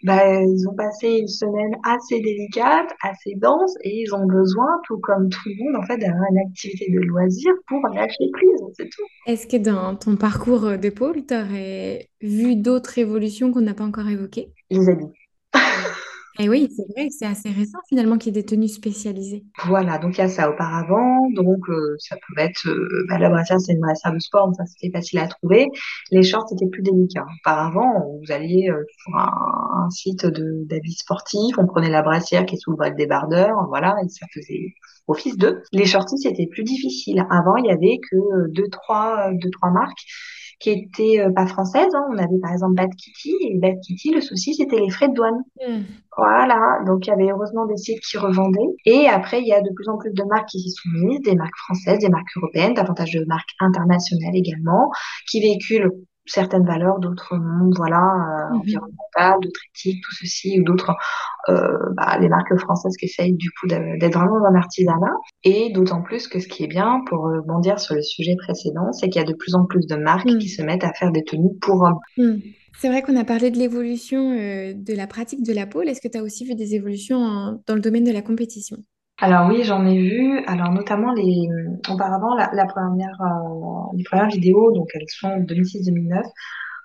bah, 0.04 0.42
ils 0.42 0.68
ont 0.68 0.76
passé 0.76 1.08
une 1.22 1.28
semaine 1.28 1.76
assez 1.84 2.20
délicate, 2.20 2.90
assez 3.02 3.34
dense, 3.36 3.76
et 3.84 4.04
ils 4.04 4.14
ont 4.14 4.26
besoin, 4.26 4.68
tout 4.86 5.00
comme 5.00 5.30
tout 5.30 5.40
le 5.46 5.64
monde, 5.64 5.82
en 5.82 5.86
fait, 5.86 5.98
d'avoir 5.98 6.24
une 6.32 6.38
activité 6.38 6.92
de 6.92 7.00
loisir 7.00 7.52
pour 7.68 7.82
lâcher 7.88 8.30
prise, 8.32 8.62
c'est 8.74 8.90
tout. 8.90 9.06
Est-ce 9.26 9.48
que 9.48 9.58
dans 9.58 9.96
ton 9.96 10.16
parcours 10.16 10.78
d'épaule, 10.78 11.26
tu 11.26 11.34
aurais 11.34 12.10
vu 12.22 12.56
d'autres 12.56 12.98
évolutions 13.00 13.52
qu'on 13.52 13.62
n'a 13.62 13.74
pas 13.74 13.86
encore 13.86 14.08
évoquées? 14.08 14.54
Les 14.70 14.90
habits. 14.90 15.14
Et 16.40 16.50
oui, 16.50 16.70
c'est 16.76 16.86
vrai 16.94 17.10
c'est 17.10 17.26
assez 17.26 17.50
récent 17.50 17.80
finalement 17.90 18.18
qu'il 18.18 18.36
y 18.36 18.38
ait 18.38 18.42
des 18.42 18.46
tenues 18.46 18.68
spécialisées. 18.68 19.44
Voilà, 19.66 19.98
donc 19.98 20.18
il 20.18 20.22
y 20.22 20.24
a 20.24 20.30
ça 20.30 20.50
auparavant. 20.50 21.30
Donc 21.32 21.68
euh, 21.70 21.96
ça 21.98 22.16
pouvait 22.28 22.44
être 22.44 22.68
euh, 22.68 23.06
bah, 23.10 23.18
la 23.18 23.30
brassière, 23.30 23.60
c'est 23.60 23.74
une 23.74 23.80
brassière 23.80 24.14
de 24.14 24.20
sport, 24.20 24.46
donc 24.46 24.56
ça 24.56 24.66
c'était 24.66 24.92
facile 24.92 25.20
à 25.20 25.28
trouver. 25.28 25.68
Les 26.12 26.22
shorts 26.22 26.48
c'était 26.50 26.68
plus 26.68 26.84
délicat. 26.84 27.26
Auparavant, 27.42 28.20
vous 28.20 28.32
alliez 28.32 28.70
euh, 28.70 28.84
sur 29.00 29.16
un, 29.18 29.90
site 29.90 30.26
de 30.26 30.64
d'habits 30.66 30.94
sportifs, 30.94 31.58
on 31.58 31.66
prenait 31.66 31.90
la 31.90 32.04
brassière 32.04 32.46
qui 32.46 32.56
est 32.56 32.60
sous 32.60 32.72
le 32.72 32.96
débardeur, 32.96 33.66
voilà, 33.70 33.96
et 34.04 34.10
ça 34.10 34.28
faisait 34.32 34.76
office 35.08 35.38
d'eux. 35.38 35.64
Les 35.72 35.86
shorties 35.86 36.20
c'était 36.20 36.46
plus 36.46 36.64
difficile. 36.64 37.26
Avant, 37.32 37.56
il 37.56 37.66
y 37.66 37.72
avait 37.72 37.98
que 38.12 38.52
deux 38.52 38.68
trois 38.70 39.32
deux 39.34 39.50
trois 39.50 39.72
marques 39.72 40.06
qui 40.60 40.72
étaient 40.72 41.20
euh, 41.20 41.32
pas 41.32 41.48
françaises. 41.48 41.94
Hein. 41.94 42.06
On 42.12 42.18
avait 42.18 42.40
par 42.42 42.52
exemple 42.52 42.76
Bad 42.76 42.90
Kitty 42.96 43.36
et 43.42 43.58
Bad 43.58 43.80
Kitty, 43.82 44.12
le 44.12 44.22
souci 44.22 44.56
c'était 44.56 44.80
les 44.80 44.90
frais 44.90 45.10
de 45.10 45.14
douane. 45.14 45.44
Hmm. 45.66 45.84
Voilà, 46.18 46.80
donc 46.88 47.06
il 47.06 47.10
y 47.10 47.14
avait 47.14 47.32
heureusement 47.32 47.66
des 47.68 47.78
sites 47.78 48.00
qui 48.00 48.18
revendaient. 48.18 48.76
Et 48.86 49.08
après, 49.08 49.40
il 49.40 49.48
y 49.48 49.54
a 49.54 49.62
de 49.62 49.70
plus 49.76 49.88
en 49.88 49.98
plus 49.98 50.12
de 50.12 50.24
marques 50.24 50.50
qui 50.50 50.60
s'y 50.60 50.72
sont 50.72 50.90
mises, 50.90 51.22
des 51.22 51.36
marques 51.36 51.58
françaises, 51.58 52.00
des 52.00 52.10
marques 52.10 52.36
européennes, 52.36 52.74
davantage 52.74 53.12
de 53.12 53.24
marques 53.26 53.52
internationales 53.60 54.36
également, 54.36 54.90
qui 55.30 55.42
véhiculent 55.42 55.92
certaines 56.28 56.66
valeurs, 56.66 57.00
d'autres 57.00 57.36
non, 57.38 57.70
voilà, 57.76 57.98
euh, 57.98 58.50
mhm. 58.50 58.60
environnementales, 58.60 59.40
d'autres 59.42 59.62
éthiques, 59.74 60.04
tout 60.04 60.16
ceci, 60.16 60.60
ou 60.60 60.64
d'autres, 60.64 60.96
euh, 61.50 61.78
bah, 61.96 62.18
les 62.20 62.30
marques 62.30 62.56
françaises 62.58 62.96
qui 62.98 63.06
essayent 63.06 63.36
du 63.36 63.50
coup 63.52 63.68
d'être 63.68 64.14
vraiment 64.14 64.40
dans 64.40 64.46
un 64.46 64.56
artisanat. 64.56 65.16
Et 65.44 65.72
d'autant 65.72 66.02
plus 66.02 66.28
que 66.28 66.40
ce 66.40 66.48
qui 66.48 66.64
est 66.64 66.68
bien, 66.68 67.02
pour 67.08 67.20
rebondir 67.20 67.80
sur 67.80 67.96
le 67.96 68.02
sujet 68.02 68.36
précédent, 68.36 68.92
c'est 68.92 69.10
qu'il 69.10 69.22
y 69.22 69.26
a 69.26 69.28
de 69.28 69.36
plus 69.36 69.56
en 69.56 69.66
plus 69.66 69.86
de 69.88 69.96
marques 69.96 70.30
mm. 70.30 70.38
qui 70.38 70.50
se 70.50 70.62
mettent 70.62 70.84
à 70.84 70.94
faire 70.94 71.12
des 71.12 71.24
tenues 71.24 71.58
pour 71.62 71.82
hommes. 71.82 72.00
Mm. 72.18 72.40
C'est 72.80 72.90
vrai 72.90 73.02
qu'on 73.02 73.16
a 73.16 73.24
parlé 73.24 73.50
de 73.50 73.58
l'évolution 73.58 74.38
euh, 74.38 74.74
de 74.74 74.94
la 74.94 75.08
pratique 75.08 75.44
de 75.44 75.54
la 75.54 75.66
pole. 75.66 75.88
Est-ce 75.90 76.02
que 76.02 76.08
tu 76.08 76.18
as 76.18 76.24
aussi 76.24 76.46
vu 76.46 76.54
des 76.54 76.76
évolutions 76.76 77.60
dans 77.66 77.76
le 77.76 77.82
domaine 77.82 78.04
de 78.04 78.12
la 78.12 78.22
compétition? 78.22 78.78
Alors 79.20 79.48
oui, 79.50 79.64
j'en 79.64 79.86
ai 79.86 79.98
vu. 79.98 80.44
Alors 80.46 80.72
notamment 80.72 81.12
les, 81.14 81.50
auparavant 81.90 82.36
la, 82.36 82.52
la 82.54 82.66
première, 82.66 83.20
euh, 83.22 83.96
les 83.96 84.04
premières 84.04 84.28
vidéos, 84.28 84.72
donc 84.74 84.90
elles 84.94 85.08
sont 85.08 85.40
2006-2009. 85.40 86.24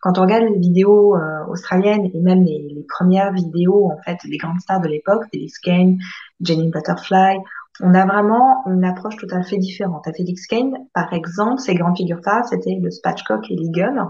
Quand 0.01 0.18
on 0.18 0.23
regarde 0.23 0.45
les 0.45 0.59
vidéos 0.59 1.14
euh, 1.14 1.45
australiennes 1.49 2.11
et 2.12 2.21
même 2.21 2.42
les, 2.42 2.68
les, 2.75 2.85
premières 2.88 3.33
vidéos 3.33 3.90
en 3.92 3.99
fait 4.05 4.18
des 4.29 4.38
grandes 4.38 4.61
stars 4.61 4.81
de 4.81 4.88
l'époque, 4.88 5.25
Felix 5.31 5.59
Kane, 5.59 5.99
Jenny 6.40 6.71
Butterfly, 6.71 7.38
on 7.81 7.95
a 7.95 8.07
vraiment 8.07 8.64
une 8.66 8.85
approche 8.85 9.16
tout 9.16 9.29
à 9.31 9.42
fait 9.42 9.59
différente. 9.59 10.07
À 10.09 10.12
Felix 10.12 10.47
Kane, 10.47 10.73
par 10.95 11.12
exemple, 11.12 11.61
ses 11.61 11.75
grandes 11.75 11.97
figures 11.97 12.21
phares, 12.25 12.47
c'était 12.47 12.79
le 12.81 12.90
Spatchcock 12.90 13.51
et 13.51 13.57
l'Eagle. 13.57 14.03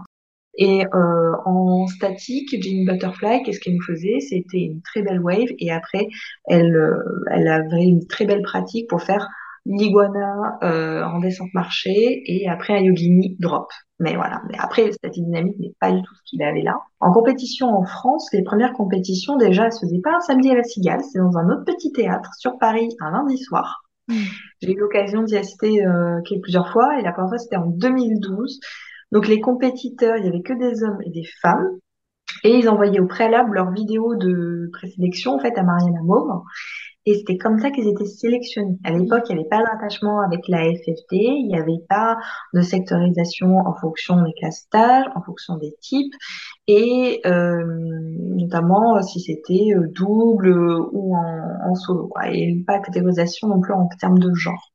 Et 0.58 0.84
euh, 0.84 1.32
en 1.44 1.86
statique, 1.86 2.50
Jenny 2.62 2.84
Butterfly, 2.84 3.42
qu'est-ce 3.42 3.60
qu'elle 3.60 3.74
nous 3.74 3.82
faisait? 3.82 4.20
C'était 4.20 4.58
une 4.58 4.82
très 4.82 5.02
belle 5.02 5.20
wave 5.20 5.48
et 5.58 5.70
après, 5.72 6.08
elle, 6.46 6.76
euh, 6.76 7.24
elle 7.30 7.48
avait 7.48 7.84
une 7.84 8.06
très 8.06 8.26
belle 8.26 8.42
pratique 8.42 8.88
pour 8.88 9.02
faire 9.02 9.28
l'iguana 9.64 10.58
euh, 10.62 11.04
en 11.04 11.20
descente 11.20 11.52
marché 11.54 12.22
et 12.26 12.48
après 12.48 12.74
un 12.74 12.82
yogini 12.82 13.36
drop. 13.38 13.70
Mais 14.00 14.16
voilà. 14.16 14.42
Mais 14.50 14.58
après, 14.58 14.86
le 14.86 14.92
statique 14.92 15.24
dynamique 15.24 15.58
n'est 15.60 15.74
pas 15.78 15.92
du 15.92 16.02
tout 16.02 16.14
ce 16.14 16.22
qu'il 16.26 16.42
avait 16.42 16.62
là. 16.62 16.76
En 17.00 17.12
compétition 17.12 17.68
en 17.68 17.84
France, 17.84 18.28
les 18.32 18.42
premières 18.42 18.72
compétitions, 18.72 19.36
déjà, 19.36 19.66
elles 19.66 19.72
se 19.72 19.86
faisaient 19.86 20.00
pas 20.02 20.16
un 20.16 20.20
samedi 20.20 20.50
à 20.50 20.56
la 20.56 20.64
Cigale, 20.64 21.00
c'est 21.04 21.20
dans 21.20 21.36
un 21.38 21.48
autre 21.50 21.64
petit 21.64 21.92
théâtre 21.92 22.30
sur 22.36 22.58
Paris 22.58 22.88
un 23.00 23.12
lundi 23.12 23.38
soir. 23.38 23.84
Hmm. 24.08 24.24
J'ai 24.60 24.72
eu 24.72 24.78
l'occasion 24.78 25.22
d'y 25.22 25.36
assister 25.36 25.86
euh, 25.86 26.20
plusieurs 26.42 26.72
fois 26.72 26.98
et 26.98 27.02
la 27.02 27.12
première 27.12 27.28
fois, 27.28 27.38
c'était 27.38 27.56
en 27.56 27.66
2012. 27.66 28.58
Donc 29.12 29.28
les 29.28 29.40
compétiteurs, 29.40 30.16
il 30.16 30.24
y 30.24 30.28
avait 30.28 30.42
que 30.42 30.54
des 30.54 30.82
hommes 30.82 30.98
et 31.04 31.10
des 31.10 31.26
femmes. 31.40 31.78
Et 32.44 32.56
ils 32.58 32.68
envoyaient 32.68 33.00
au 33.00 33.06
préalable 33.06 33.54
leurs 33.54 33.70
vidéos 33.70 34.16
de 34.16 34.68
présélection 34.72 35.34
en 35.34 35.38
fait 35.38 35.56
à 35.56 35.62
Marianne 35.62 36.00
Mauve. 36.02 36.42
Et 37.04 37.14
c'était 37.14 37.36
comme 37.36 37.58
ça 37.58 37.70
qu'ils 37.70 37.88
étaient 37.88 38.06
sélectionnés. 38.06 38.78
À 38.84 38.92
l'époque, 38.92 39.24
il 39.28 39.34
n'y 39.34 39.40
avait 39.40 39.48
pas 39.48 39.62
d'attachement 39.62 40.20
avec 40.20 40.46
la 40.46 40.62
FFT, 40.62 41.12
il 41.12 41.48
n'y 41.48 41.58
avait 41.58 41.82
pas 41.88 42.16
de 42.54 42.60
sectorisation 42.60 43.58
en 43.58 43.74
fonction 43.74 44.22
des 44.22 44.32
classes 44.34 44.68
d'âge, 44.72 45.06
en 45.16 45.22
fonction 45.22 45.56
des 45.56 45.74
types, 45.80 46.14
et 46.68 47.20
euh, 47.26 47.64
notamment 48.20 49.02
si 49.02 49.20
c'était 49.20 49.74
euh, 49.74 49.88
double 49.88 50.56
ou 50.92 51.16
en, 51.16 51.70
en 51.70 51.74
solo. 51.74 52.06
Quoi. 52.06 52.30
N'y 52.30 52.44
avait 52.44 52.64
pas 52.64 52.78
de 52.78 52.84
catégorisation 52.84 53.48
non 53.48 53.60
plus 53.60 53.74
en 53.74 53.88
termes 53.98 54.20
de 54.20 54.32
genre. 54.34 54.71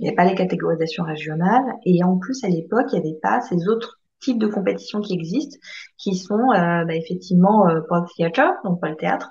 Il 0.00 0.04
n'y 0.04 0.08
avait 0.08 0.16
pas 0.16 0.24
les 0.24 0.34
catégorisations 0.34 1.04
régionales. 1.04 1.74
Et 1.84 2.02
en 2.02 2.16
plus, 2.16 2.42
à 2.42 2.48
l'époque, 2.48 2.86
il 2.92 3.00
n'y 3.00 3.08
avait 3.08 3.18
pas 3.20 3.42
ces 3.42 3.68
autres 3.68 4.00
types 4.18 4.38
de 4.38 4.46
compétitions 4.46 5.00
qui 5.00 5.14
existent, 5.14 5.58
qui 5.98 6.16
sont 6.16 6.52
euh, 6.52 6.84
bah, 6.84 6.94
effectivement 6.94 7.68
euh, 7.68 7.80
Paul 7.86 8.04
Theatre, 8.16 8.54
donc 8.64 8.80
Paul 8.80 8.96
Théâtre, 8.96 9.28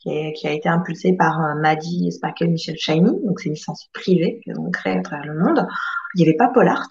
qui, 0.00 0.32
qui, 0.34 0.46
a 0.46 0.52
été 0.52 0.68
impulsé 0.68 1.14
par 1.14 1.40
euh, 1.40 1.54
Maddy 1.60 2.10
Sparkle 2.12 2.48
Michel 2.48 2.76
Shiny, 2.76 3.24
donc 3.24 3.40
c'est 3.40 3.48
une 3.48 3.54
licence 3.54 3.88
privée 3.92 4.40
qu'ils 4.42 4.58
ont 4.58 4.70
créée 4.70 4.98
à 4.98 5.02
travers 5.02 5.26
le 5.26 5.38
monde. 5.38 5.66
Il 6.14 6.22
n'y 6.22 6.28
avait 6.28 6.36
pas 6.36 6.50
Paul 6.52 6.68
Art 6.68 6.88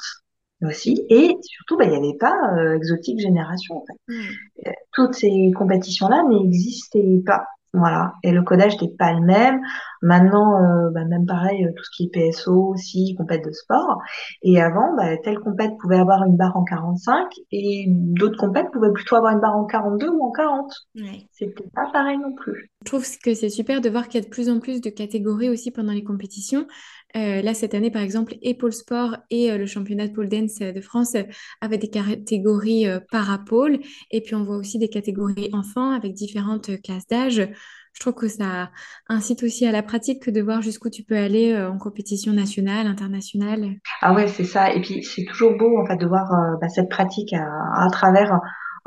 aussi, 0.65 1.05
et 1.09 1.37
surtout, 1.41 1.77
bah, 1.77 1.85
il 1.85 1.91
n'y 1.91 1.97
avait 1.97 2.17
pas 2.17 2.35
euh, 2.57 2.75
Exotique 2.75 3.19
Génération. 3.19 3.77
En 3.77 3.85
fait. 3.85 4.13
Mmh. 4.13 4.71
Toutes 4.93 5.15
ces 5.15 5.51
compétitions-là 5.55 6.23
n'existaient 6.29 7.21
pas. 7.25 7.45
Voilà. 7.73 8.13
Et 8.23 8.31
le 8.31 8.43
codage 8.43 8.73
n'était 8.73 8.93
pas 8.97 9.13
le 9.13 9.21
même. 9.21 9.61
Maintenant, 10.01 10.61
euh, 10.61 10.89
bah, 10.89 11.05
même 11.05 11.25
pareil, 11.25 11.65
euh, 11.65 11.71
tout 11.75 11.83
ce 11.83 11.89
qui 11.95 12.03
est 12.05 12.09
PSO 12.09 12.73
aussi, 12.73 13.15
compète 13.17 13.45
de 13.45 13.51
sport. 13.51 13.97
Et 14.41 14.61
avant, 14.61 14.93
bah, 14.97 15.15
telle 15.23 15.39
compète 15.39 15.71
pouvait 15.79 15.99
avoir 15.99 16.23
une 16.25 16.35
barre 16.35 16.57
en 16.57 16.63
45 16.65 17.29
et 17.51 17.85
d'autres 17.87 18.37
compètes 18.37 18.71
pouvaient 18.73 18.91
plutôt 18.91 19.15
avoir 19.15 19.31
une 19.33 19.39
barre 19.39 19.55
en 19.55 19.65
42 19.65 20.09
ou 20.09 20.21
en 20.21 20.31
40. 20.31 20.73
Ouais. 20.95 21.27
C'était 21.31 21.63
pas 21.73 21.89
pareil 21.93 22.17
non 22.17 22.33
plus. 22.33 22.71
Je 22.81 22.85
trouve 22.85 23.05
que 23.23 23.33
c'est 23.33 23.49
super 23.49 23.79
de 23.79 23.89
voir 23.89 24.07
qu'il 24.09 24.19
y 24.19 24.23
a 24.23 24.25
de 24.25 24.31
plus 24.31 24.49
en 24.49 24.59
plus 24.59 24.81
de 24.81 24.89
catégories 24.89 25.49
aussi 25.49 25.71
pendant 25.71 25.93
les 25.93 26.03
compétitions. 26.03 26.65
Là, 27.13 27.53
cette 27.53 27.73
année, 27.73 27.91
par 27.91 28.01
exemple, 28.01 28.35
et 28.41 28.53
Pôle 28.53 28.73
Sport 28.73 29.17
et 29.29 29.57
le 29.57 29.65
championnat 29.65 30.07
de 30.07 30.13
pole 30.13 30.29
dance 30.29 30.59
de 30.59 30.81
France 30.81 31.15
avaient 31.61 31.77
des 31.77 31.89
catégories 31.89 32.85
parapôle. 33.11 33.79
Et 34.11 34.21
puis, 34.21 34.35
on 34.35 34.43
voit 34.43 34.57
aussi 34.57 34.79
des 34.79 34.89
catégories 34.89 35.49
enfants 35.53 35.91
avec 35.91 36.13
différentes 36.13 36.81
classes 36.81 37.07
d'âge. 37.07 37.49
Je 37.93 37.99
trouve 37.99 38.13
que 38.13 38.29
ça 38.29 38.71
incite 39.09 39.43
aussi 39.43 39.65
à 39.65 39.71
la 39.71 39.83
pratique 39.83 40.23
que 40.23 40.31
de 40.31 40.41
voir 40.41 40.61
jusqu'où 40.61 40.89
tu 40.89 41.03
peux 41.03 41.17
aller 41.17 41.55
en 41.57 41.77
compétition 41.77 42.31
nationale, 42.31 42.87
internationale. 42.87 43.75
Ah 44.01 44.13
ouais, 44.13 44.27
c'est 44.27 44.45
ça. 44.45 44.73
Et 44.73 44.81
puis, 44.81 45.03
c'est 45.03 45.25
toujours 45.25 45.57
beau, 45.57 45.77
en 45.77 45.85
fait, 45.85 45.97
de 45.97 46.05
voir 46.05 46.29
bah, 46.61 46.69
cette 46.69 46.89
pratique 46.89 47.33
à 47.33 47.87
travers 47.91 48.39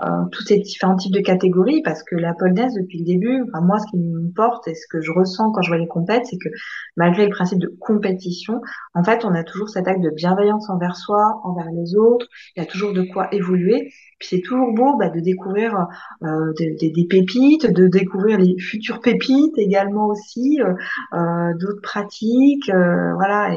euh, 0.02 0.06
tous 0.32 0.42
ces 0.44 0.58
différents 0.58 0.96
types 0.96 1.12
de 1.12 1.20
catégories 1.20 1.82
parce 1.82 2.02
que 2.02 2.16
la 2.16 2.34
pole 2.34 2.54
depuis 2.54 2.98
le 2.98 3.04
début, 3.04 3.42
enfin 3.42 3.64
moi 3.64 3.78
ce 3.78 3.86
qui 3.90 3.98
me 3.98 4.32
porte 4.32 4.66
et 4.68 4.74
ce 4.74 4.86
que 4.88 5.00
je 5.00 5.10
ressens 5.12 5.52
quand 5.52 5.62
je 5.62 5.68
vois 5.68 5.78
les 5.78 5.86
compètes, 5.86 6.26
c'est 6.26 6.38
que 6.38 6.48
malgré 6.96 7.24
le 7.24 7.30
principe 7.30 7.58
de 7.58 7.72
compétition, 7.80 8.60
en 8.94 9.04
fait 9.04 9.24
on 9.24 9.34
a 9.34 9.44
toujours 9.44 9.68
cet 9.68 9.88
acte 9.88 10.00
de 10.00 10.10
bienveillance 10.10 10.68
envers 10.70 10.96
soi, 10.96 11.40
envers 11.44 11.70
les 11.70 11.96
autres, 11.96 12.26
il 12.56 12.60
y 12.60 12.62
a 12.62 12.66
toujours 12.66 12.92
de 12.92 13.02
quoi 13.02 13.32
évoluer. 13.32 13.92
Puis 14.18 14.28
c'est 14.30 14.40
toujours 14.40 14.72
beau 14.72 14.96
bah, 14.96 15.10
de 15.10 15.20
découvrir 15.20 15.86
euh, 16.22 16.52
des, 16.58 16.90
des, 16.90 17.06
pépites, 17.06 17.66
de 17.66 17.88
découvrir 17.88 18.38
les 18.38 18.56
futures 18.58 19.00
pépites 19.00 19.58
également 19.58 20.06
aussi, 20.06 20.60
euh, 20.60 20.74
euh 21.14 21.52
d'autres 21.58 21.82
pratiques, 21.82 22.70
euh, 22.70 23.14
voilà. 23.14 23.54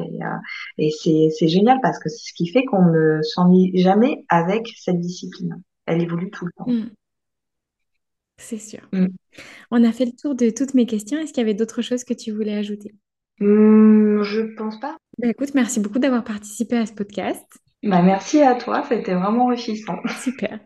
Et, 0.77 0.89
et 1.07 1.29
c'est 1.29 1.47
génial 1.47 1.79
parce 1.81 1.99
que 1.99 2.09
c'est 2.09 2.29
ce 2.29 2.33
qui 2.33 2.47
fait 2.47 2.65
qu'on 2.65 2.85
ne 2.85 3.21
s'ennuie 3.21 3.71
jamais 3.77 4.25
avec 4.29 4.67
cette 4.77 4.99
discipline 4.99 5.61
elle 5.87 6.01
évolue 6.01 6.29
tout 6.29 6.45
le 6.45 6.51
temps. 6.57 6.69
Mm. 6.69 6.91
C'est 8.37 8.59
sûr. 8.59 8.81
Mm. 8.93 9.07
On 9.71 9.83
a 9.83 9.91
fait 9.91 10.05
le 10.05 10.11
tour 10.11 10.35
de 10.35 10.49
toutes 10.51 10.73
mes 10.73 10.85
questions. 10.85 11.17
Est-ce 11.17 11.33
qu'il 11.33 11.41
y 11.41 11.45
avait 11.45 11.55
d'autres 11.55 11.81
choses 11.81 12.03
que 12.03 12.13
tu 12.13 12.31
voulais 12.31 12.55
ajouter? 12.55 12.93
Mm, 13.39 14.21
Je 14.21 14.41
pense 14.55 14.79
pas. 14.79 14.97
Bah, 15.17 15.29
écoute, 15.29 15.55
merci 15.55 15.79
beaucoup 15.79 15.99
d'avoir 15.99 16.23
participé 16.23 16.77
à 16.77 16.85
ce 16.85 16.93
podcast. 16.93 17.45
Bah, 17.83 18.01
merci 18.01 18.41
à 18.41 18.55
toi, 18.55 18.83
c'était 18.87 19.15
vraiment 19.15 19.45
enrichissant. 19.45 19.97
Super. 20.21 20.59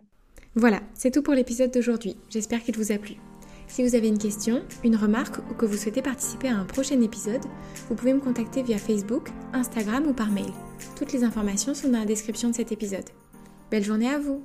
Voilà, 0.56 0.82
c'est 0.94 1.12
tout 1.12 1.22
pour 1.22 1.34
l'épisode 1.34 1.72
d'aujourd'hui. 1.72 2.18
J'espère 2.30 2.62
qu'il 2.62 2.76
vous 2.76 2.92
a 2.92 2.98
plu. 2.98 3.16
Si 3.68 3.84
vous 3.84 3.96
avez 3.96 4.10
une 4.10 4.18
question, 4.18 4.64
une 4.84 4.98
remarque 4.98 5.38
ou 5.50 5.54
que 5.54 5.66
vous 5.66 5.78
souhaitez 5.78 6.02
participer 6.02 6.50
à 6.50 6.58
un 6.58 6.66
prochain 6.66 7.00
épisode, 7.00 7.42
vous 7.88 7.96
pouvez 7.96 8.14
me 8.14 8.20
contacter 8.20 8.64
via 8.64 8.78
Facebook, 8.78 9.30
Instagram 9.54 10.08
ou 10.08 10.14
par 10.14 10.30
mail. 10.30 10.52
Toutes 10.98 11.14
les 11.14 11.24
informations 11.24 11.74
sont 11.74 11.88
dans 11.88 12.00
la 12.00 12.06
description 12.06 12.50
de 12.50 12.56
cet 12.56 12.74
épisode. 12.74 13.10
Belle 13.70 13.84
journée 13.84 14.10
à 14.10 14.20
vous 14.20 14.44